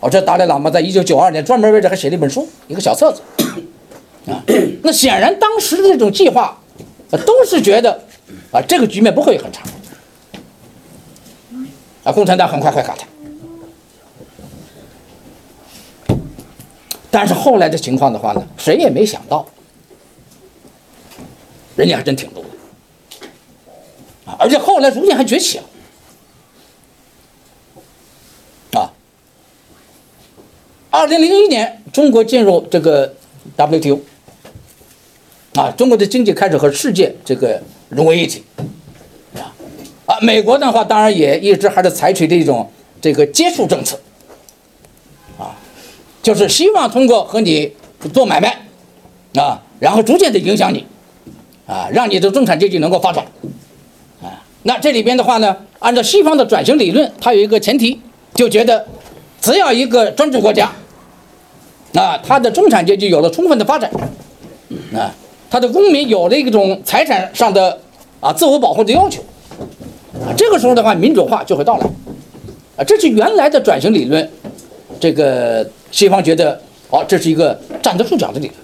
[0.00, 3.22] 哦，这达赖喇嘛在一九九二年专门为这还写了一本书，一个小册子，
[4.26, 4.42] 啊，
[4.82, 6.58] 那显然当时的这种计划，
[7.24, 8.02] 都是觉得，
[8.50, 9.64] 啊，这个局面不会很长，
[12.02, 13.06] 啊，共产党很快会垮台。
[17.12, 19.46] 但是后来的情况的话呢，谁也没想到，
[21.76, 22.48] 人家还真挺住了，
[24.24, 25.64] 啊，而且后来逐渐还崛起了。
[28.72, 28.92] 啊
[30.90, 33.14] 二零零一年，中国进入这个
[33.56, 34.00] WTO，
[35.54, 38.44] 啊，中国的经济开始和世界这个融为一体，
[40.04, 43.98] 啊，美国的话，当然也一直还是采取这种这个接触政策，
[45.38, 45.56] 啊，
[46.22, 47.72] 就是希望通过和你
[48.12, 48.66] 做买卖，
[49.34, 50.86] 啊，然后逐渐的影响你，
[51.66, 53.26] 啊，让你的中产阶级能够发展，
[54.64, 58.00] 那这里边的话呢，按照西方的转型理论，它有一个前提，
[58.34, 58.86] 就觉得
[59.40, 60.70] 只要一个专制国家，
[61.92, 63.90] 那它的中产阶级有了充分的发展，
[64.94, 65.12] 啊，
[65.50, 67.78] 它的公民有了一种财产上的
[68.20, 69.20] 啊自我保护的要求。
[70.24, 71.84] 啊，这个时候的话，民主化就会到来，
[72.76, 74.30] 啊，这是原来的转型理论，
[75.00, 78.56] 这个西方觉得，哦，这是一个站得住脚的理论。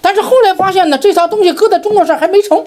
[0.00, 2.64] 但是后来发现呢，这套东西搁在中国上还没成，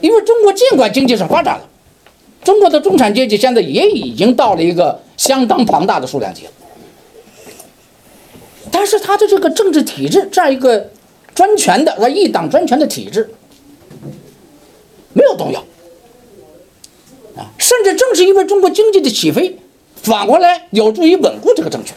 [0.00, 1.68] 因为中国尽管经济上发展了，
[2.42, 6.52] 中国的中产阶级现在也已经到了一个相当庞大的数量级了，
[8.70, 10.90] 但是他的这个政治体制这样一个
[11.34, 13.30] 专权的、呃一党专权的体制
[15.12, 15.64] 没有动摇。
[17.36, 19.58] 啊，甚至正是因为中国经济的起飞，
[20.02, 21.94] 反过来有助于稳固这个政权。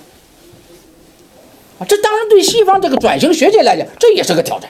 [1.80, 4.70] 啊，这当然对西方这个转型学界来讲，这也是个挑战。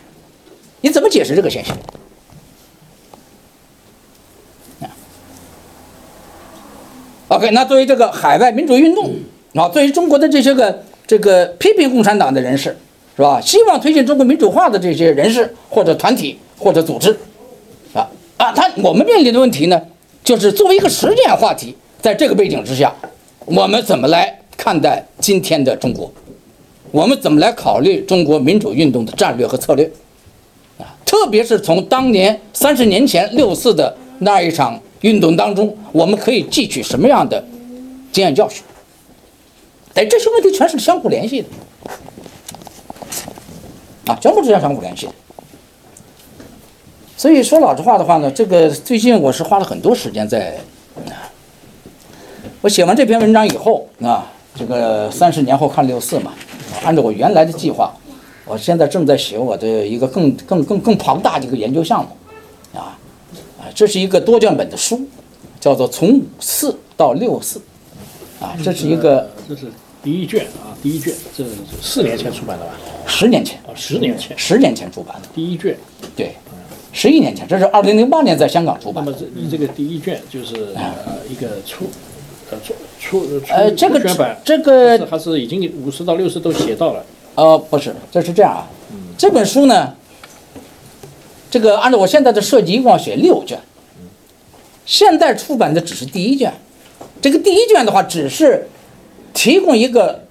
[0.82, 1.76] 你怎么解释这个现象？
[7.34, 9.12] ，OK，那作为这个海外民主运动
[9.56, 12.78] 啊，作为中国的这些个这个批评共产党的人士，
[13.16, 13.42] 是吧？
[13.42, 17.18] 希望推进中国民主化的这些人士或者团体或者组织，
[17.94, 19.82] 啊啊，他我们面临的问题呢？
[20.24, 22.94] 就是作为一个实践话题，在这个背景之下，
[23.46, 26.12] 我们怎么来看待今天的中国？
[26.92, 29.90] 我们怎么来考虑中国民主运动的战略和策略？
[30.78, 37.44] 啊，特别是从当年三十年前六四的那一场运动当中，我们可以汲取什么样的
[38.12, 38.64] 经验教训？
[39.96, 41.48] 哎，这些问题全是相互联系的，
[44.08, 45.12] 啊，全部是相互联系的。
[47.16, 50.58] 所以说老实话的话呢，这个最近我是花了很多时间在，
[51.06, 51.30] 啊，
[52.62, 56.34] 我写完这篇文章以后啊，这个三十年后看六四嘛，
[56.84, 57.94] 按照我原来的计划，
[58.46, 62.10] 我现在正在写我的一个更更更更庞大的一个研究项目，
[62.80, 62.98] 啊，
[63.74, 65.02] 这是一个多卷本的书，
[65.60, 67.60] 叫做《从五四到六四》，
[68.44, 69.68] 啊，这是一个这是
[70.04, 72.72] 第一卷啊，第一卷，这是四年前出版的吧？
[73.08, 75.78] 十年前，啊，十年前十年前出版的，第一卷。
[76.16, 76.36] 对，
[76.92, 79.18] 十一年前，这是二零零八年在香港出版那么。
[79.20, 81.86] 这你这个第一卷就是呃一个初
[82.52, 87.04] 呃初初初呃这个初卷版，这个还是还是已经五十到六十都写到了。
[87.36, 88.70] 呃，不是，这是这样啊。
[89.18, 89.96] 这本书呢，
[91.54, 93.60] 这个按照我现在的设计，一共要写六卷。
[94.88, 96.52] 现在出版的只是第一卷，
[97.22, 98.68] 这个第一卷的话，只是
[99.36, 100.26] 提供一个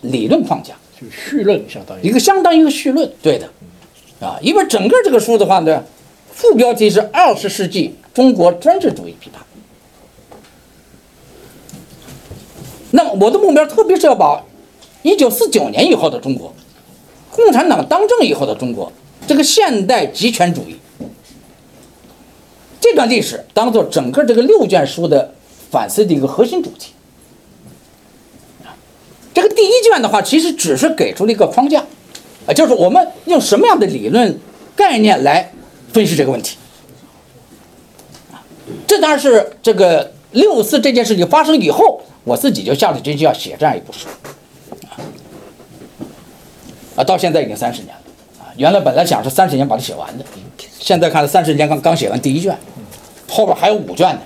[0.00, 3.50] 理论框架，就绪论相当于一个相当于一个绪论，对的，
[4.26, 5.84] 啊，因为整个这个书的话呢，
[6.32, 9.42] 副标题是二十世纪中国专制主义批判。
[12.92, 14.42] 那么我的目标，特别是要把
[15.02, 16.54] 一九四九年以后的中国，
[17.30, 18.90] 共产党当政以后的中国，
[19.26, 20.76] 这个现代极权主义
[22.80, 25.34] 这段历史，当做整个这个六卷书的
[25.70, 26.92] 反思的一个核心主题。
[29.32, 31.84] 这个第一卷的话，其实只是给出了一个框架，
[32.46, 34.38] 啊，就是我们用什么样的理论
[34.74, 35.52] 概念来
[35.92, 36.56] 分析这个问题。
[38.86, 44.08] 这当然是这个六四这件事情发生以后，我自己就下了决心要写这样一部书。
[46.96, 47.99] 啊，到现在已经三十年了，
[48.60, 50.24] 原来本来想是三十年把它写完的，
[50.78, 52.54] 现在看了三十年刚刚写完第一卷，
[53.26, 54.20] 后边还有五卷呢，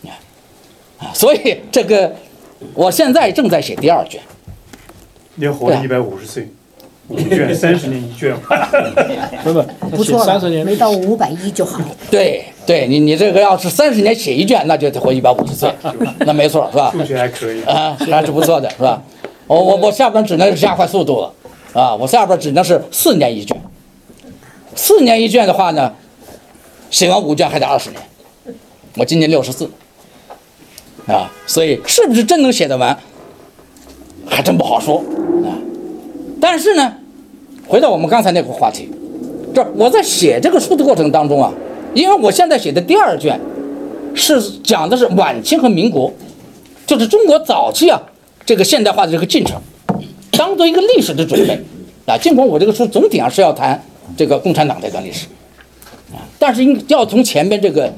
[0.00, 2.12] 你看，啊，所以这个
[2.74, 4.20] 我现在正在写第二卷。
[5.36, 6.48] 你要活到一百五十岁，
[7.06, 8.34] 五卷三十年一卷，
[9.44, 9.62] 不不，
[9.98, 11.80] 不错，三十年没到五百一就好。
[12.10, 15.72] 对，对你你这个要是三十年写一卷，那就得活一百五十岁，
[16.26, 16.90] 那没错是吧？
[16.90, 17.62] 数学还可以。
[17.62, 19.00] 啊，还是不错的，是吧？
[19.46, 21.32] 我我我下边只能是加快速度了，
[21.72, 23.56] 啊，我下边只能是四年一卷，
[24.76, 25.92] 四年一卷的话呢，
[26.90, 28.00] 写完五卷还得二十年，
[28.96, 29.68] 我今年六十四，
[31.06, 32.96] 啊，所以是不是真能写得完，
[34.28, 34.98] 还真不好说
[35.44, 35.56] 啊。
[36.40, 36.92] 但是呢，
[37.66, 38.90] 回到我们刚才那个话题，
[39.54, 41.50] 这我在写这个书的过程当中啊，
[41.94, 43.40] 因为我现在写的第二卷
[44.14, 46.12] 是讲的是晚清和民国，
[46.86, 48.00] 就是中国早期啊
[48.44, 49.58] 这个现代化的这个进程，
[50.32, 51.58] 当做一个历史的准备
[52.04, 52.18] 啊。
[52.18, 53.82] 尽管我这个书总体上是要谈
[54.16, 55.26] 这个共产党这段历史
[56.12, 57.92] 啊，但是应要从前面这个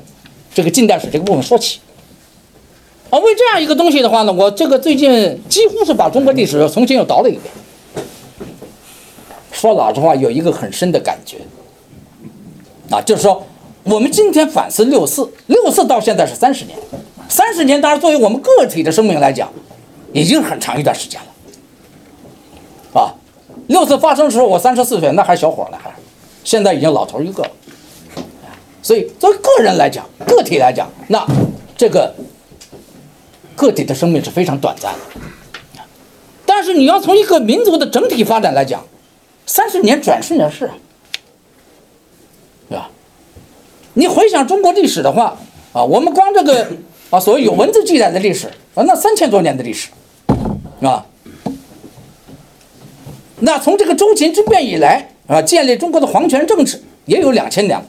[0.54, 1.80] 这个近代史这个部分说起。
[3.10, 7.44] 啊，为这样一个东西的话呢，我这个最近几乎是把中国历史重新又倒了一遍。
[9.50, 11.38] 说老实话，有一个很深的感觉
[12.90, 13.44] 啊，就是说
[13.84, 16.78] 我们今天反思六四，六四到现在是三十年，
[17.30, 19.50] 三十年当然作为我们个体的生命来讲，
[20.12, 21.18] 已经很长一段时间
[22.92, 23.14] 了，啊，
[23.68, 25.87] 六四发生的时候我三十四岁，那还小伙呢，还，
[26.48, 27.46] 现在已经老头一个，
[28.80, 31.22] 所以作为个人来讲，个体来讲，那
[31.76, 32.14] 这个
[33.54, 35.82] 个体的生命是非常短暂的，
[36.46, 38.82] 但是你要从一个民族的整体发展来讲，
[39.44, 40.70] 三十年转瞬的事，
[42.70, 42.88] 对吧？
[43.92, 45.36] 你回想中国历史的话，
[45.74, 46.66] 啊，我们光这个
[47.10, 49.90] 啊，所谓有文字记载的历史啊，那三千多年的历史，
[50.80, 51.04] 啊，
[53.40, 57.84] 那从这个周秦之变以来啊，建立中国的皇权政治也有两千年了，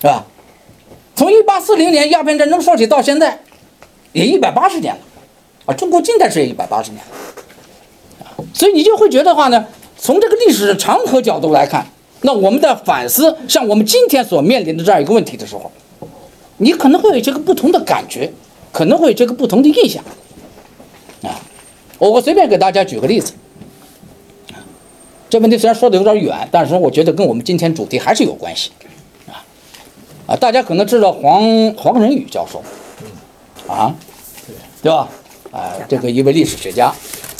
[0.00, 0.26] 是吧？
[1.14, 3.40] 从一八四零年鸦片战争说起到现在，
[4.12, 5.00] 也一百八十年了，
[5.66, 9.64] 啊，中国近代史也一百八十年了，所以你就会觉得话呢，
[9.96, 11.86] 从这个历史长河角度来看。
[12.24, 15.70] 那我们在反思像我们今天所面临的这样一个问题的时候，
[16.58, 18.32] 你可能会有这个不同的感觉，
[18.72, 20.02] 可能会有这个不同的印象。
[21.22, 21.38] 啊，
[21.98, 23.32] 我我随便给大家举个例子。
[25.32, 28.70] 这问题虽然说的有点远，但是我觉得跟我们今天主题还是有关系。
[29.26, 29.40] 啊
[30.26, 32.62] 啊，大家可能知道黄黄仁宇教授，
[33.66, 33.94] 啊，
[34.82, 35.08] 对吧？
[35.50, 36.92] 啊，这个一位历史学家，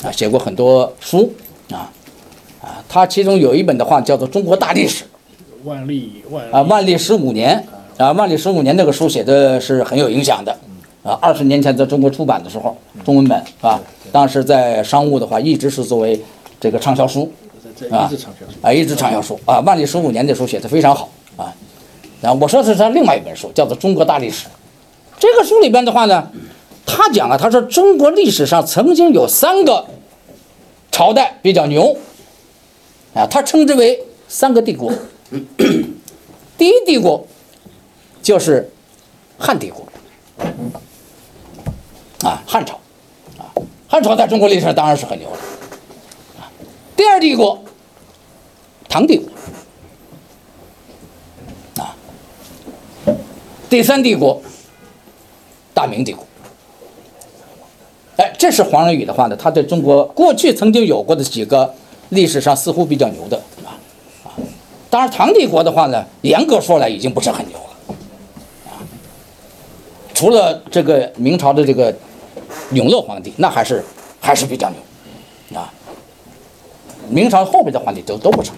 [0.03, 1.31] 啊，写过很多书，
[1.69, 1.93] 啊。
[2.63, 5.03] 啊，他其中有一本的话叫做《中国大历史》，
[5.63, 7.63] 万历万啊，万历十五年
[7.97, 10.57] 啊，万历十五年那个书写的是很有影响的，
[11.03, 12.75] 啊，二十年前在中国出版的时候，
[13.05, 13.79] 中文本啊，
[14.11, 16.19] 当时在商务的话一直是作为
[16.59, 17.31] 这个畅销书，
[17.91, 21.53] 啊，一直畅销书啊，一直畅销书啊，万历十五年的书写的非常好啊，
[22.21, 24.47] 然后，我说的是他另外一本书叫做《中国大历史》，
[25.19, 26.29] 这个书里边的话呢，
[26.85, 29.85] 他讲了，他说中国历史上曾经有三个
[30.91, 31.97] 朝代比较牛。
[33.15, 34.91] 啊，他称之为三个帝国。
[36.57, 37.23] 第一帝国
[38.23, 38.67] 就是
[39.37, 39.87] 汉帝国，
[42.27, 42.73] 啊，汉朝，
[43.37, 43.53] 啊，
[43.87, 45.37] 汉朝在中国历史上当然是很牛的。
[46.95, 47.63] 第二帝国，
[48.87, 49.29] 唐帝国，
[51.81, 51.95] 啊，
[53.69, 54.41] 第三帝国，
[55.73, 56.25] 大明帝国。
[58.17, 61.73] 哎，这是黄仁宇的话呢，他对中国过去曾经有过的几个。
[62.09, 63.73] 历史上似乎比较牛的啊
[64.23, 64.37] 啊，
[64.87, 67.95] 当然唐帝国的话呢，严格说来已经不是很牛了
[68.69, 68.77] 啊。
[70.13, 71.91] 除了这个明朝的这个
[72.71, 73.83] 永乐皇帝，那还是
[74.19, 74.77] 还是比较牛。
[77.09, 78.55] 明朝后边的皇帝都都不成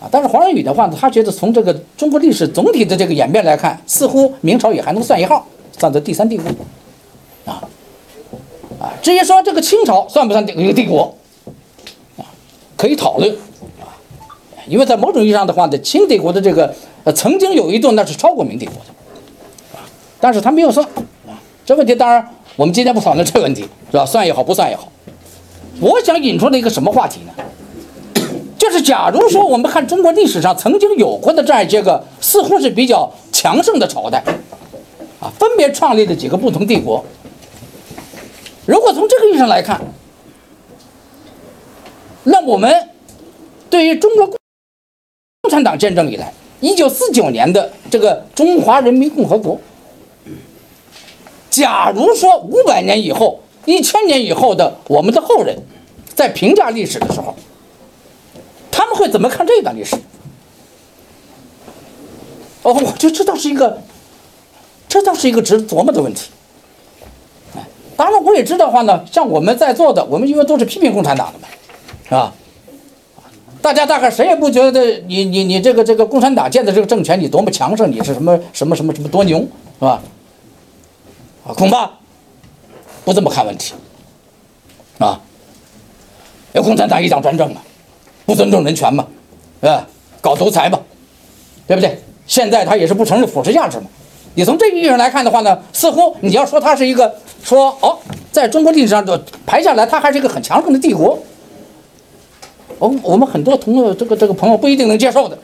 [0.00, 0.08] 啊。
[0.10, 5.46] 但是黄仁宇的话呢，他觉得从这个中国历史总体的这个演变来看，似乎明朝也还能算一号，
[5.78, 6.44] 算在第三帝国
[7.44, 7.62] 啊
[8.80, 8.92] 啊。
[9.02, 11.14] 至于说这个清朝算不算一个帝国？
[12.16, 12.22] 啊
[12.76, 13.28] 可以讨论
[13.80, 13.90] 啊，
[14.68, 19.82] 因为在某种意义上的话呢，清帝国的这个呃曾经有一度那是超过明帝国的啊，
[20.20, 20.86] 但是他没有算
[21.26, 21.34] 啊。
[21.66, 24.06] 这问题当然我们今天不讨论这个问题是吧？
[24.06, 24.92] 算也好，不算也好。
[25.80, 27.32] 我想引出了一个什么话题呢？
[28.58, 34.22] 就是假如说我们看中国历史上曾经有过的这样一些个似乎是比较强盛的朝代
[35.20, 37.04] 啊，分别创立的几个不同帝国，
[38.66, 39.80] 如果从这个意义上来看。
[42.24, 42.90] 那我们
[43.70, 44.38] 对于中国共
[45.50, 49.58] 产党建政以来，一九四九年的这个中华人民共和国，
[51.48, 55.58] 假如说五百年以后、一千年以后的我们的后人，
[56.14, 57.34] 在评价历史的时候，
[58.70, 59.94] 他们会怎么看这段历史？
[62.62, 63.82] 哦，我就这倒是一个，
[64.88, 66.30] 这倒是一个值得琢磨的问题。
[67.94, 71.48] 当然我也知道话呢，像我们在座的，我们因为都是批评共产党的嘛。
[72.04, 72.32] 是吧？
[73.60, 79.46] 大家大概谁也不觉得你你你这个这个共产党建的这个政权你多么强盛，你是什么什么什么什么多牛，是
[79.80, 80.00] 吧？
[81.46, 81.97] 啊，恐怕
[83.08, 83.72] 不这么看问题，
[84.98, 85.18] 啊，
[86.52, 87.62] 要共产党一党专政嘛，
[88.26, 89.06] 不尊重人权嘛，
[89.62, 89.88] 啊？
[90.20, 90.78] 搞独裁嘛，
[91.66, 91.98] 对不对？
[92.26, 93.86] 现在他也是不承认普世价值嘛。
[94.34, 97.10] 你从这个意义上来看的话呢，似乎你要说他是一个
[97.42, 97.98] 说哦，
[98.30, 101.18] 在中国历史上的排下来，他还是一个很强盛的帝国。
[102.78, 105.38] 我我们很多同这个这个朋友不一定能接受的，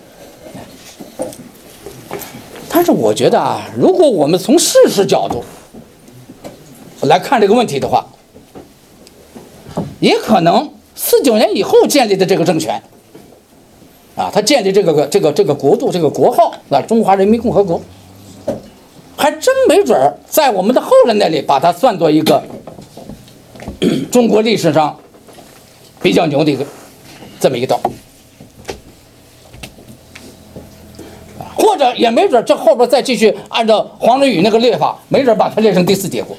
[2.69, 5.43] 但是我觉得啊，如果我们从事实角度
[7.03, 8.07] 来看这个问题的话，
[10.01, 12.83] 也可能四九年以后建立的这个政权，
[14.17, 17.81] 啊，他建立这个个这个这个国度这个国号啊，中华人民共和国，
[19.17, 22.43] 还真没准儿在我们的后人那里把它算作一个
[24.11, 24.99] 中国历史上
[26.01, 26.65] 比较牛的一个。
[27.41, 27.79] 这么一个道，
[31.77, 36.35] 者也没准这后边再继续按照黄仁宇那个列法，没准把它列成第四帝国。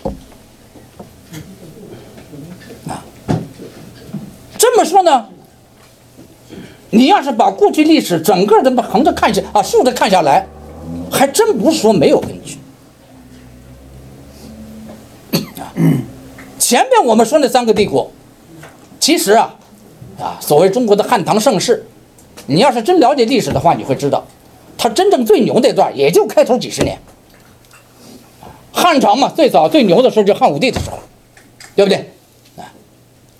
[2.87, 3.05] 啊，
[4.57, 5.25] 这么说呢，
[6.91, 10.47] 你要是把过去历史整个的横着看下啊，竖着看下来，
[11.11, 12.57] 还真不是说没有根据。
[16.57, 18.09] 前面我们说那三个帝国，
[18.99, 19.55] 其实啊，
[20.19, 21.85] 啊，所谓中国的汉唐盛世，
[22.47, 24.25] 你要是真了解历史的话，你会知道，
[24.77, 26.97] 它真正最牛那段也就开头几十年。
[28.71, 30.97] 汉朝嘛，最早最牛的时候就汉武帝的时候，
[31.75, 32.09] 对不对？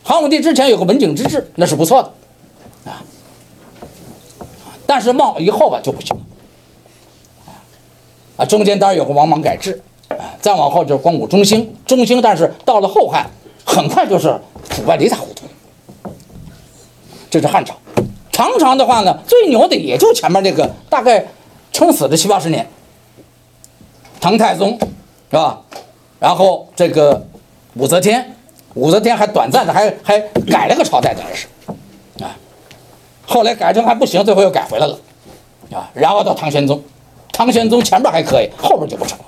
[0.07, 3.01] 汉武帝之前有个文景之治，那是不错的，啊，
[4.85, 6.15] 但是往以后吧就不行，
[8.37, 13.27] 啊，中间当然有个王莽改制，啊，再往后就是光武中兴，中兴，但是到了后汉，
[13.65, 14.39] 很快就是
[14.69, 15.43] 腐败的一塌糊涂。
[17.31, 17.73] 这是汉朝，
[18.31, 21.25] 唐朝的话呢，最牛的也就前面那个大概
[21.73, 22.69] 撑死了七八十年，
[24.21, 24.77] 唐太宗
[25.31, 25.63] 是吧？
[26.19, 27.25] 然后这个
[27.73, 28.34] 武则天，
[28.75, 31.47] 武则天还短暂的还还改了个朝代，等于是
[32.23, 32.37] 啊，
[33.25, 34.97] 后来改成还不行，最后又改回来了
[35.71, 35.89] 啊。
[35.93, 36.81] 然后到唐玄宗，
[37.31, 39.25] 唐玄宗前边还可以，后边就不成了。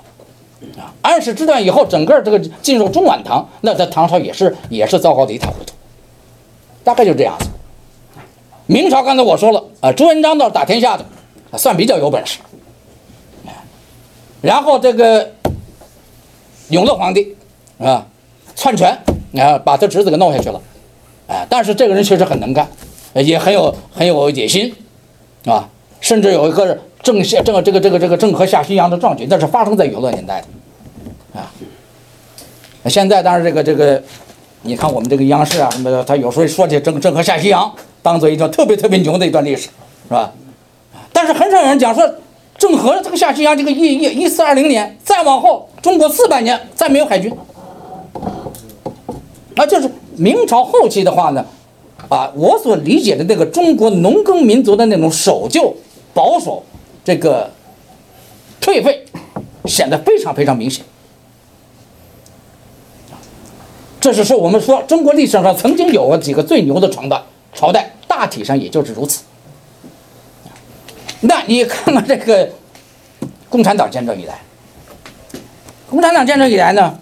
[0.82, 5.72] 啊，安史之乱以后，整个这个进入中晚唐，那在唐朝也是也是糟糕的一塌糊涂，
[6.84, 7.46] 大概就这样子。
[8.66, 11.04] 明朝刚才我说了啊，朱元璋倒是打天下的，
[11.56, 12.38] 算比较有本事。
[14.40, 15.32] 然后这个
[16.68, 17.36] 永乐皇帝
[17.78, 18.06] 啊，
[18.54, 18.96] 篡权
[19.34, 20.60] 啊，把他侄子给弄下去了，
[21.26, 22.66] 哎，但是这个人确实很能干，
[23.14, 24.74] 也很有很有野心，
[25.44, 25.68] 啊，
[26.00, 31.52] 甚至有一个郑下郑这个这个这个郑和下西洋的壮举，那是发生在永乐年代的，啊，
[32.86, 34.02] 现在当然这个这个，
[34.62, 37.70] 你看我们这个央视啊什么的，他有时候说起郑郑和下西洋，
[38.02, 39.62] 当做一段特别特别牛的一段历史，
[40.08, 40.32] 是吧？
[41.12, 42.08] 但是很少有人讲说。
[42.58, 47.32] 郑和这个下西洋，这个一一一四二零年，再往后，中国四百年再没有海军，
[49.58, 51.44] 啊，就是明朝后期的话呢，
[52.08, 55.74] 啊，我所理解的那个中国农耕民族的那种守旧、
[56.14, 56.64] 保守，
[57.04, 57.50] 这个
[58.60, 59.04] 退废，
[59.64, 60.84] 显得非常非常明显。
[64.00, 67.20] 这是说我们说中国历史上曾经有过几个最牛的朝代，
[67.52, 69.24] 朝代大体上也就是如此。
[71.22, 72.48] 那你看看这个
[73.48, 74.40] 共产党建政以来，
[75.90, 76.96] 共产党建政以来呢，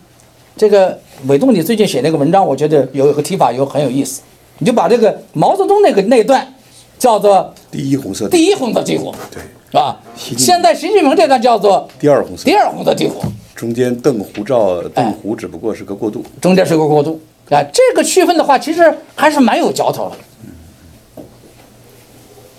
[0.56, 4.20] 这个伟东你最近写那个文章，我觉得有一个提法有很有意思，
[4.58, 6.54] 你就把这个毛泽东那个那段
[6.98, 9.40] 叫做第一红色第一红色帝国，对，
[9.70, 9.98] 是吧？
[10.36, 13.22] 现在习近平这段叫做第二红色第二红色帝国，
[13.54, 17.18] 中间邓胡赵邓胡只不过是个过渡，中间是个过渡
[17.50, 17.64] 啊。
[17.72, 20.12] 这个区分的话，其实还是蛮有嚼头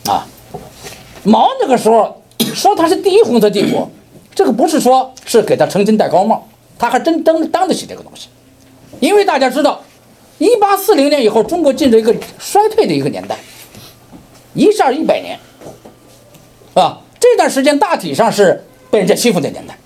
[0.05, 0.25] 的啊。
[1.23, 2.21] 毛那个时候
[2.55, 3.87] 说他是第一红色帝国，
[4.33, 6.47] 这个不是说是给他称金戴高帽，
[6.79, 8.29] 他还真当当得起这个东西。
[8.99, 9.81] 因为大家知道，
[10.37, 13.37] 一八四零年以后，中国进入一个衰退的一个年代，
[14.53, 15.39] 一下一百年，
[16.73, 16.99] 啊？
[17.19, 19.77] 这段时间大体上是被人家欺负的年代。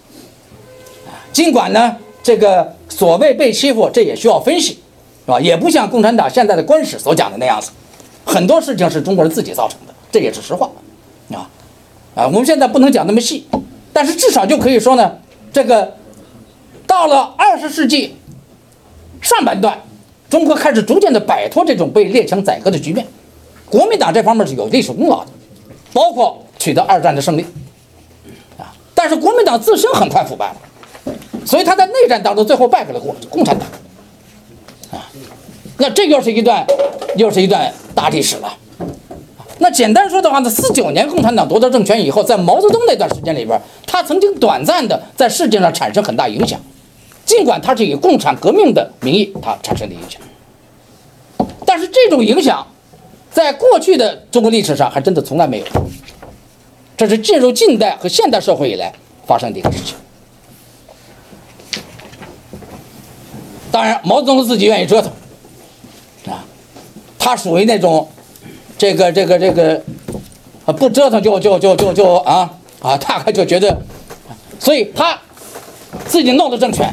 [1.32, 4.80] 尽管呢，这个所谓被欺负，这也需要分析，
[5.26, 5.40] 是吧？
[5.40, 7.72] 也不像共产党现在的官史所讲的那样子，
[8.26, 10.70] 很多事情是中国人自己造成的，这也是实话。
[11.34, 11.50] 啊，
[12.14, 13.48] 啊，我们现在不能讲那么细，
[13.94, 15.20] 但是至少就可以说呢，
[15.54, 15.96] 这个
[16.86, 18.18] 到了二十世纪
[19.22, 19.80] 上半段，
[20.30, 23.06] 中国开始逐渐的摆脱这种被列强宰割的局面，
[23.70, 25.32] 国民党这方面是有历史功劳的，
[25.94, 27.46] 包括取得二战的胜利，
[28.58, 31.14] 啊，但是国民党自身很快腐败了，
[31.46, 33.68] 所以他在内战当中最后败给了共共产党，
[34.92, 35.08] 啊，
[35.78, 36.66] 那这又是一段
[37.16, 38.58] 又是一段大历史了。
[39.60, 46.60] 那简单说的话呢，四九年共产党夺得政权以后，在毛泽东那段时间里边，他曾经短暂的在世界上产生很大影响，
[47.26, 50.22] 尽管他是以共产革命的名义他产生的影响，
[51.66, 52.66] 但是这种影响，
[53.32, 55.66] 在过去的中国历史上还真的从来没有，
[56.98, 58.94] 这是进入近代和现代社会以来
[59.26, 59.96] 发生的一个事情。
[63.72, 65.12] 当然，毛泽东自己愿意折腾，
[66.34, 66.44] 啊，
[67.18, 68.08] 他属于那种。
[68.78, 69.80] 这个这个这个，
[70.66, 72.50] 啊，不折腾就就就就就啊
[72.80, 73.80] 啊，大概就觉得，
[74.60, 75.16] 所以他
[76.08, 76.92] 自己弄的政权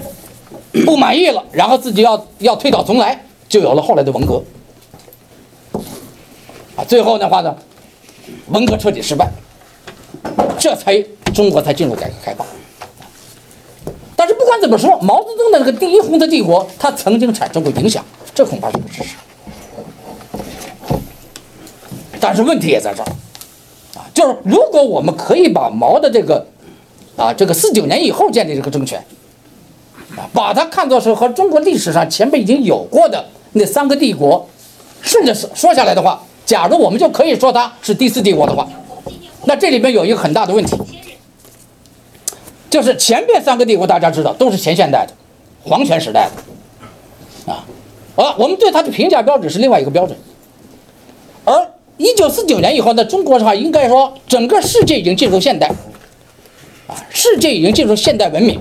[0.85, 4.43] 不满意了，然后自己要要推倒重来，就有了后来的文革。
[6.77, 7.57] 啊，最后的话呢，
[8.49, 9.29] 文革彻底失败，
[10.59, 11.03] 这才
[11.35, 12.47] 中国才进入改革开放。
[14.15, 18.05] 但是不管怎么说，毛泽东的那个第一红色帝国，他曾经产生过影响，
[18.35, 19.17] 这恐怕是个事实。
[22.21, 23.07] 但是问题也在这儿，
[23.97, 26.47] 啊，就是如果我们可以把毛的这个
[27.17, 29.03] 啊这个四九年以后建立这个政权，
[30.33, 34.49] 把它看作是和中国历史上前辈已经有过的那三个帝国，
[35.01, 38.69] 顺着说说下来的话，假如我们就可以说它是第四帝国的话，
[39.45, 40.77] 那这里边有一个很大的问题，
[42.69, 45.13] 就是前面三个帝国大家知道都是前现代的，
[45.63, 46.29] 皇权时代
[47.47, 47.65] 的，啊，
[48.17, 50.17] 啊，我们对它的评价标准是另外一个标准，
[51.45, 55.69] 而一九四九年以后呢，中国的话应该说整个世界已经进入现代，
[56.87, 58.61] 啊，世界已经进入现代文明，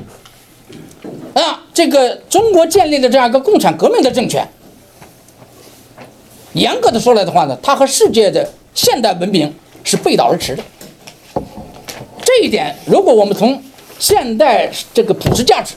[1.33, 4.47] 啊，这个中国建立的这样一个共产革命的政权，
[6.53, 9.53] 严格的说来的话呢，它和世界的现代文明
[9.83, 10.63] 是背道而驰的。
[12.23, 13.61] 这一点，如果我们从
[13.99, 15.75] 现代这个普世价值，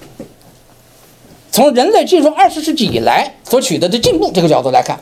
[1.51, 4.99] 从人类进入二十世纪以来所取得的进步这个角度来看，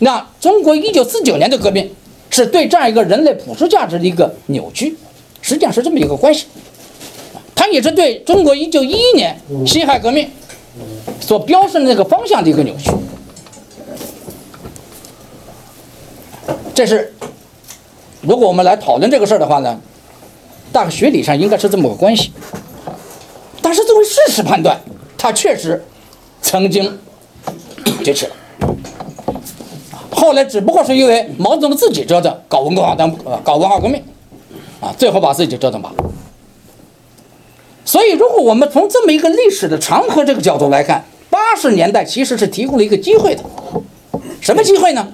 [0.00, 1.90] 那中国一九四九年的革命
[2.30, 4.96] 是对这样一个人类普世价值的一个扭曲，
[5.40, 6.46] 实际上是这么一个关系。
[7.54, 10.28] 它也是对中国一九一一年辛亥革命
[11.20, 12.90] 所标示的那个方向的一个扭曲。
[16.74, 17.14] 这是
[18.20, 19.80] 如果我们来讨论这个事儿的话呢，
[20.72, 22.32] 大概学理上应该是这么个关系。
[23.62, 24.78] 但是作为事实判断，
[25.16, 25.82] 它确实
[26.42, 26.98] 曾经
[28.04, 28.32] 决起了。
[30.10, 33.10] 后来只不过是因为毛泽东自己折腾，搞文化当
[33.42, 34.02] 搞文化革命，
[34.80, 35.96] 啊，最后把自己折腾罢了。
[37.84, 43.42] 所以，如果我们从这么一个历史的长河这个角度来看，八十年代其实是提供了一个机会的。
[44.40, 45.06] 什么机会呢？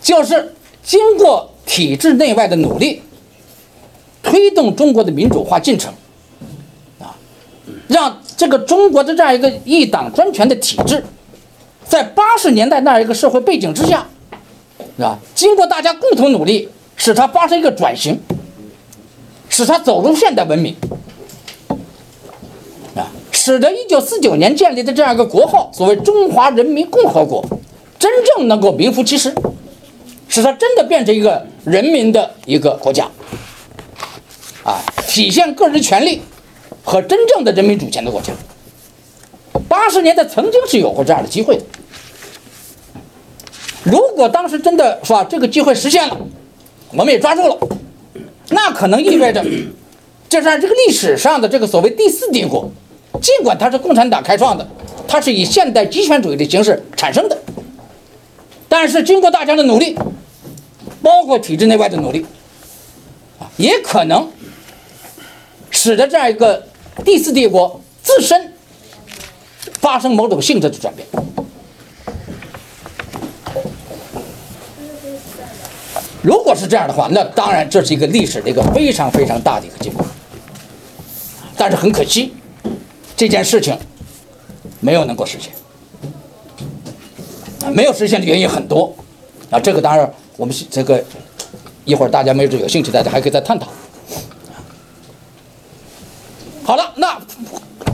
[0.00, 3.02] 就是经过体制内外的努力，
[4.22, 5.92] 推动中国的民主化进程，
[7.00, 7.16] 啊，
[7.88, 11.02] 让这个中国的这样一个一党专权的体制，
[11.88, 14.06] 在八十年代那样一个社会背景之下，
[14.96, 15.18] 是吧？
[15.34, 18.20] 经过大家共同努力，使它发生一个转型，
[19.48, 20.76] 使它走入现代文明。
[23.44, 27.44] 使得一九四九年建立的这样一个国号，所谓中华人民共和国，
[27.98, 29.34] 真正能够名副其实，
[30.28, 33.06] 使它真的变成一个人民的一个国家，
[34.62, 36.22] 啊，体现个人权利
[36.82, 38.32] 和真正的人民主权的国家。
[39.68, 41.62] 八十年代曾经是有过这样的机会的，
[43.82, 46.16] 如果当时真的是吧，这个机会实现了，
[46.92, 47.58] 我们也抓住了，
[48.48, 49.44] 那可能意味着，
[50.30, 52.72] 这是这个历史上的这个所谓第四帝国。
[53.20, 54.68] 尽管它是共产党开创的，
[55.08, 57.38] 它是以现代极权主义的形式产生的，
[58.68, 59.96] 但是经过大家的努力，
[61.00, 62.26] 包括体制内外的努力，
[63.38, 64.28] 啊，也可能
[65.70, 66.66] 使得这样一个
[67.04, 68.52] 第四帝国自身
[69.80, 71.06] 发生某种性质的转变。
[76.20, 80.04] 如果是这样的话，那当然这是一个历史的一个非常非常大的一个进步，
[81.56, 82.34] 但是很可惜。
[83.16, 83.78] 这件事情
[84.80, 85.52] 没有能够实现，
[87.72, 88.92] 没有实现的原因很多，
[89.50, 91.02] 啊，这个当然我们这个
[91.84, 93.68] 一会儿大家没准有兴趣，大家还可以再探讨。
[96.64, 97.20] 好了，那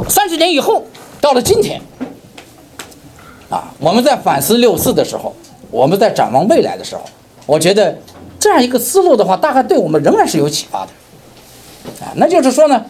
[0.09, 0.87] 三十年以后
[1.21, 1.81] 到了今天，
[3.51, 5.35] 啊，我们在反思六四的时候，
[5.71, 7.03] 我们在展望未来的时候，
[7.45, 7.99] 我觉得
[8.39, 10.93] 这样一个思路的话，大概对我们仍然是有启发的，
[12.05, 12.87] 啊，那就是说呢。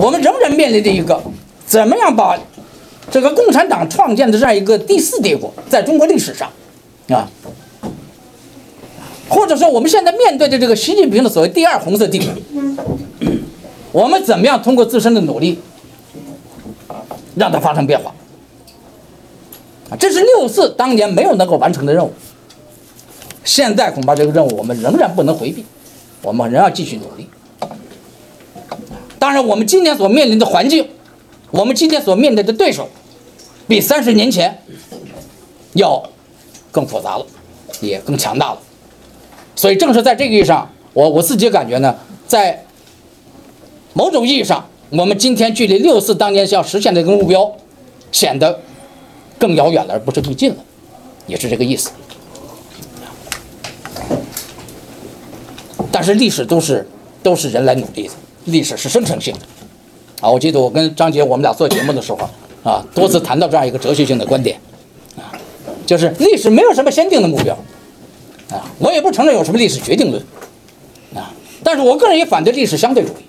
[0.00, 1.20] 我们仍然面临着一个，
[1.66, 2.38] 怎么样把
[3.10, 6.48] 这个共产党创建的这样一个第四帝国，在中国历史上，
[7.08, 7.28] 啊，
[9.28, 12.28] 或者说我们现在面对的这个习近平的所谓第二红色帝国，
[13.90, 15.58] 我们怎么样通过自身的努力，
[17.34, 18.14] 让它发生变化？
[19.90, 22.12] 啊，这是六四当年没有能够完成的任务，
[23.42, 25.64] 现在恐怕这个任务我们仍然不能回避，
[26.22, 27.26] 我们仍要继续努力。
[29.18, 30.88] 当然，我们今天所面临的环境，
[31.50, 32.88] 我们今天所面对的对手，
[33.66, 34.62] 比三十年前
[35.74, 36.02] 要
[36.70, 37.26] 更复杂了，
[37.80, 38.58] 也更强大了。
[39.56, 41.96] 所以，正是在这个意义上，我我自己感觉呢，
[42.28, 42.64] 在
[43.92, 47.56] 某种意义上，我们今天距离六四当年要实现的一个目标，
[48.12, 48.60] 显得
[49.36, 50.64] 更遥远了，而不是更近了，
[51.26, 51.90] 也是这个意思。
[55.90, 56.86] 但是，历史都是
[57.20, 58.14] 都是人来努力的。
[58.48, 59.40] 历史是生成性的，
[60.20, 62.18] 啊，我记得我跟张杰我们俩做节目的时候，
[62.62, 64.60] 啊，多次谈到这样一个哲学性的观点，
[65.16, 65.32] 啊，
[65.86, 67.56] 就是历史没有什么先定的目标，
[68.50, 70.22] 啊，我也不承认有什么历史决定论，
[71.14, 71.32] 啊，
[71.62, 73.22] 但是我个人也反对历史相对主义，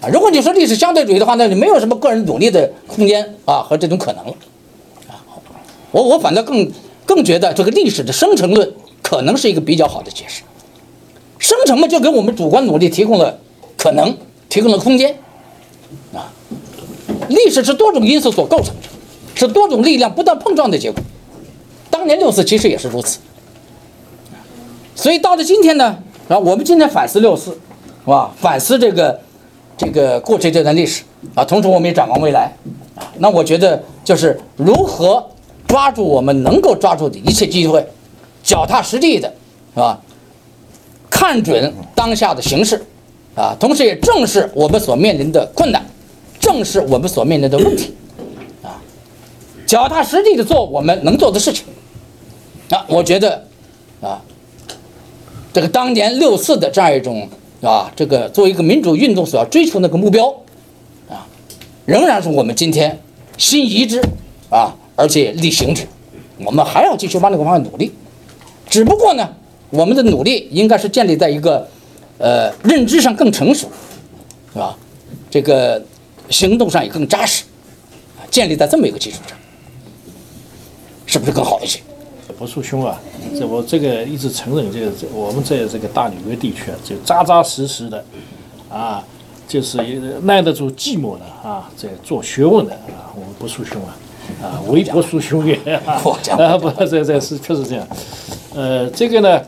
[0.00, 4.34] 啊，如果你说历史相对主义的话，那就没有什么个人努力的空间啊和这种可能了，
[5.08, 5.20] 啊，
[5.90, 6.70] 我我反倒更
[7.04, 10.42] 更觉得这个历史的生成论可能是一个比较好的解释。
[11.36, 13.38] 生成嘛，就给我们主观努力提供了
[13.84, 14.16] 可能，
[14.48, 15.14] 提供了空间。
[16.14, 16.32] 啊，
[17.28, 18.74] 历史是多种因素所构成，
[19.34, 21.02] 是多种力量不断碰撞的结果。
[21.90, 23.18] 当年六四其实也是如此。
[24.94, 28.32] 所以到了今天呢，啊，我们今天反思六四，是吧？
[28.40, 29.20] 反思这个
[29.76, 31.02] 这个过去这段历史
[31.34, 32.50] 啊，同时我们也展望未来。
[33.18, 35.22] 那我觉得就是如何
[35.68, 37.86] 抓住我们能够抓住的一切机会，
[38.42, 39.28] 脚踏实地的，
[39.74, 40.00] 是吧？
[41.10, 42.82] 看准当下的形势，
[43.34, 45.84] 啊，同时也正视我们所面临的困难，
[46.38, 47.92] 正视我们所面临的问题，
[48.62, 48.80] 啊，
[49.66, 51.64] 脚踏实地的做我们能做的事情，
[52.70, 53.44] 啊，我觉得，
[54.00, 54.22] 啊，
[55.52, 57.28] 这个当年六四的这样一种
[57.60, 60.28] 啊，这个作为一个民主运动所要追求那个目标，
[61.08, 61.26] 啊，
[61.86, 63.00] 仍然是我们今天
[63.36, 64.00] 心仪之
[64.48, 65.84] 啊，而且力行之，
[66.44, 67.90] 我们还要继续往那个方向努力，
[68.68, 69.28] 只不过呢。
[69.70, 71.66] 我们的努力应该是建立在一个，
[72.18, 73.68] 呃，认知上更成熟，
[74.52, 74.76] 是吧？
[75.30, 75.82] 这个
[76.30, 77.44] 行动上也更扎实，
[78.30, 79.36] 建立在这么一个基础上，
[81.06, 81.80] 是不是更好一些？
[82.38, 83.00] 博叔兄啊，
[83.38, 88.04] 这我这个一直承认，这个这我们在这个大纽约地区啊，就扎扎实实的，
[88.68, 89.04] 啊，
[89.48, 89.78] 就是
[90.22, 93.96] 耐得住寂寞的啊，在做学问的啊，我们博叔兄啊，
[94.42, 95.54] 啊，为博叔兄也
[95.84, 95.94] 啊，
[96.38, 97.86] 啊 不，这这是确实这样，
[98.54, 99.40] 呃，这个呢。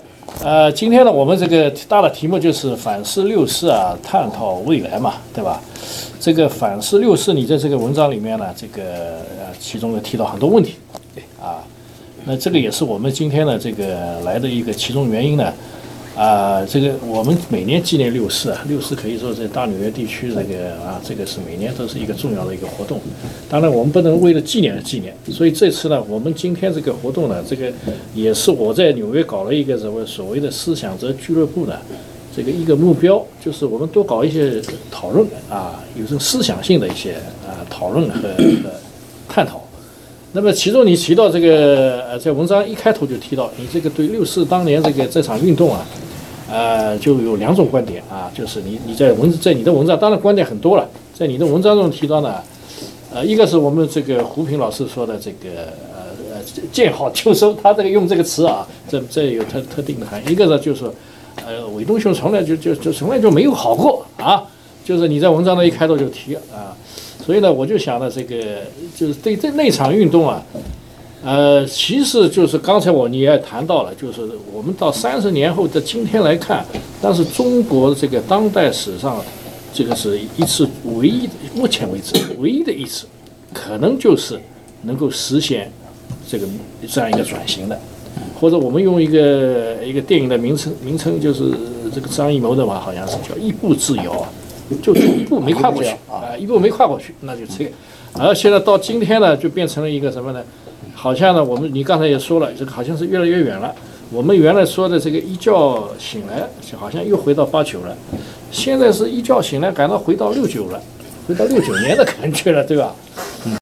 [0.44, 5.60] 呃，今天呢，我们这个大的题目就是反思六四啊，探讨未来嘛，对吧？
[6.20, 8.82] 这个反思六四，你在这个文章里面呢，这个
[9.38, 10.74] 呃，其中呢提到很多问题，
[11.14, 11.64] 对啊，
[12.24, 15.52] 那这个也是我们今天呢这个来的一个其中原因呢。
[16.16, 22.98] 啊，这个我们每年纪念六四啊，六四可以说在大纽约地区这个啊，这个是每年都是一个重要的一个活动。
[23.50, 27.70] 当然，我们不能为了纪念而纪念，所以这次呢，我们今天这个活动呢，这个
[28.14, 31.78] 也是我在纽约搞了一个什么所谓的思想者俱乐部的
[32.34, 37.12] 这个一个目标，就是我们多搞一些讨论啊，有这种思想性的一些
[37.46, 38.22] 啊讨论和
[38.62, 38.70] 和
[39.28, 39.62] 探讨。
[40.32, 45.86] 那么其中你提到这个呃，在文章一开头就提到你这个对六四当年这个这场运动啊。
[46.48, 52.36] 呃，就有两种观点啊，就是你你在文字在你的文章，当然观点很多了，在你的文章中提到呢，
[53.12, 55.48] 呃，一个是我们这个胡平老师说的这个
[55.92, 60.32] 呃呃见好就收，他这个用这个词啊，这这有特特定的含义。
[60.32, 60.84] 一个呢就是，
[61.44, 64.44] 呃，韦东雄从来就就就从来就没有好过啊，
[64.84, 66.70] 就是你在文章的一开头就提啊，
[67.24, 68.36] 所以呢，我就想呢，这个
[68.94, 70.40] 就是对这那场运动啊。
[71.26, 74.20] 呃，其实就是刚才我你也谈到了，就是
[74.52, 76.64] 我们到三十年后的今天来看，
[77.02, 79.20] 但是中国这个当代史上，
[79.74, 83.06] 这个是一次唯一的，目前为止唯一的一次，
[83.52, 84.38] 可能就是
[84.82, 85.68] 能够实现
[86.28, 86.46] 这个
[86.88, 87.76] 这样一个转型的，
[88.38, 91.50] 或者我们用一个一个电影的名称名称，就是
[91.92, 94.24] 这个张艺谋的嘛，好像是叫一步之遥
[94.80, 97.70] 就，就一步没跨过去啊，一步没跨过去，那就这个，
[98.14, 100.40] 而现在到今天呢，就变成了一个什么呢？
[100.94, 103.74] 好像呢，我们你刚才也说了，这个好像是越来越远了。
[104.10, 105.52] 我们原来说的这个一觉
[105.98, 107.96] 醒来，好像又回到八九了。
[108.50, 110.80] 现在是一觉醒来，感到回到六九了，
[111.26, 112.94] 回到六九年的感觉了，对吧？
[113.44, 113.52] 嗯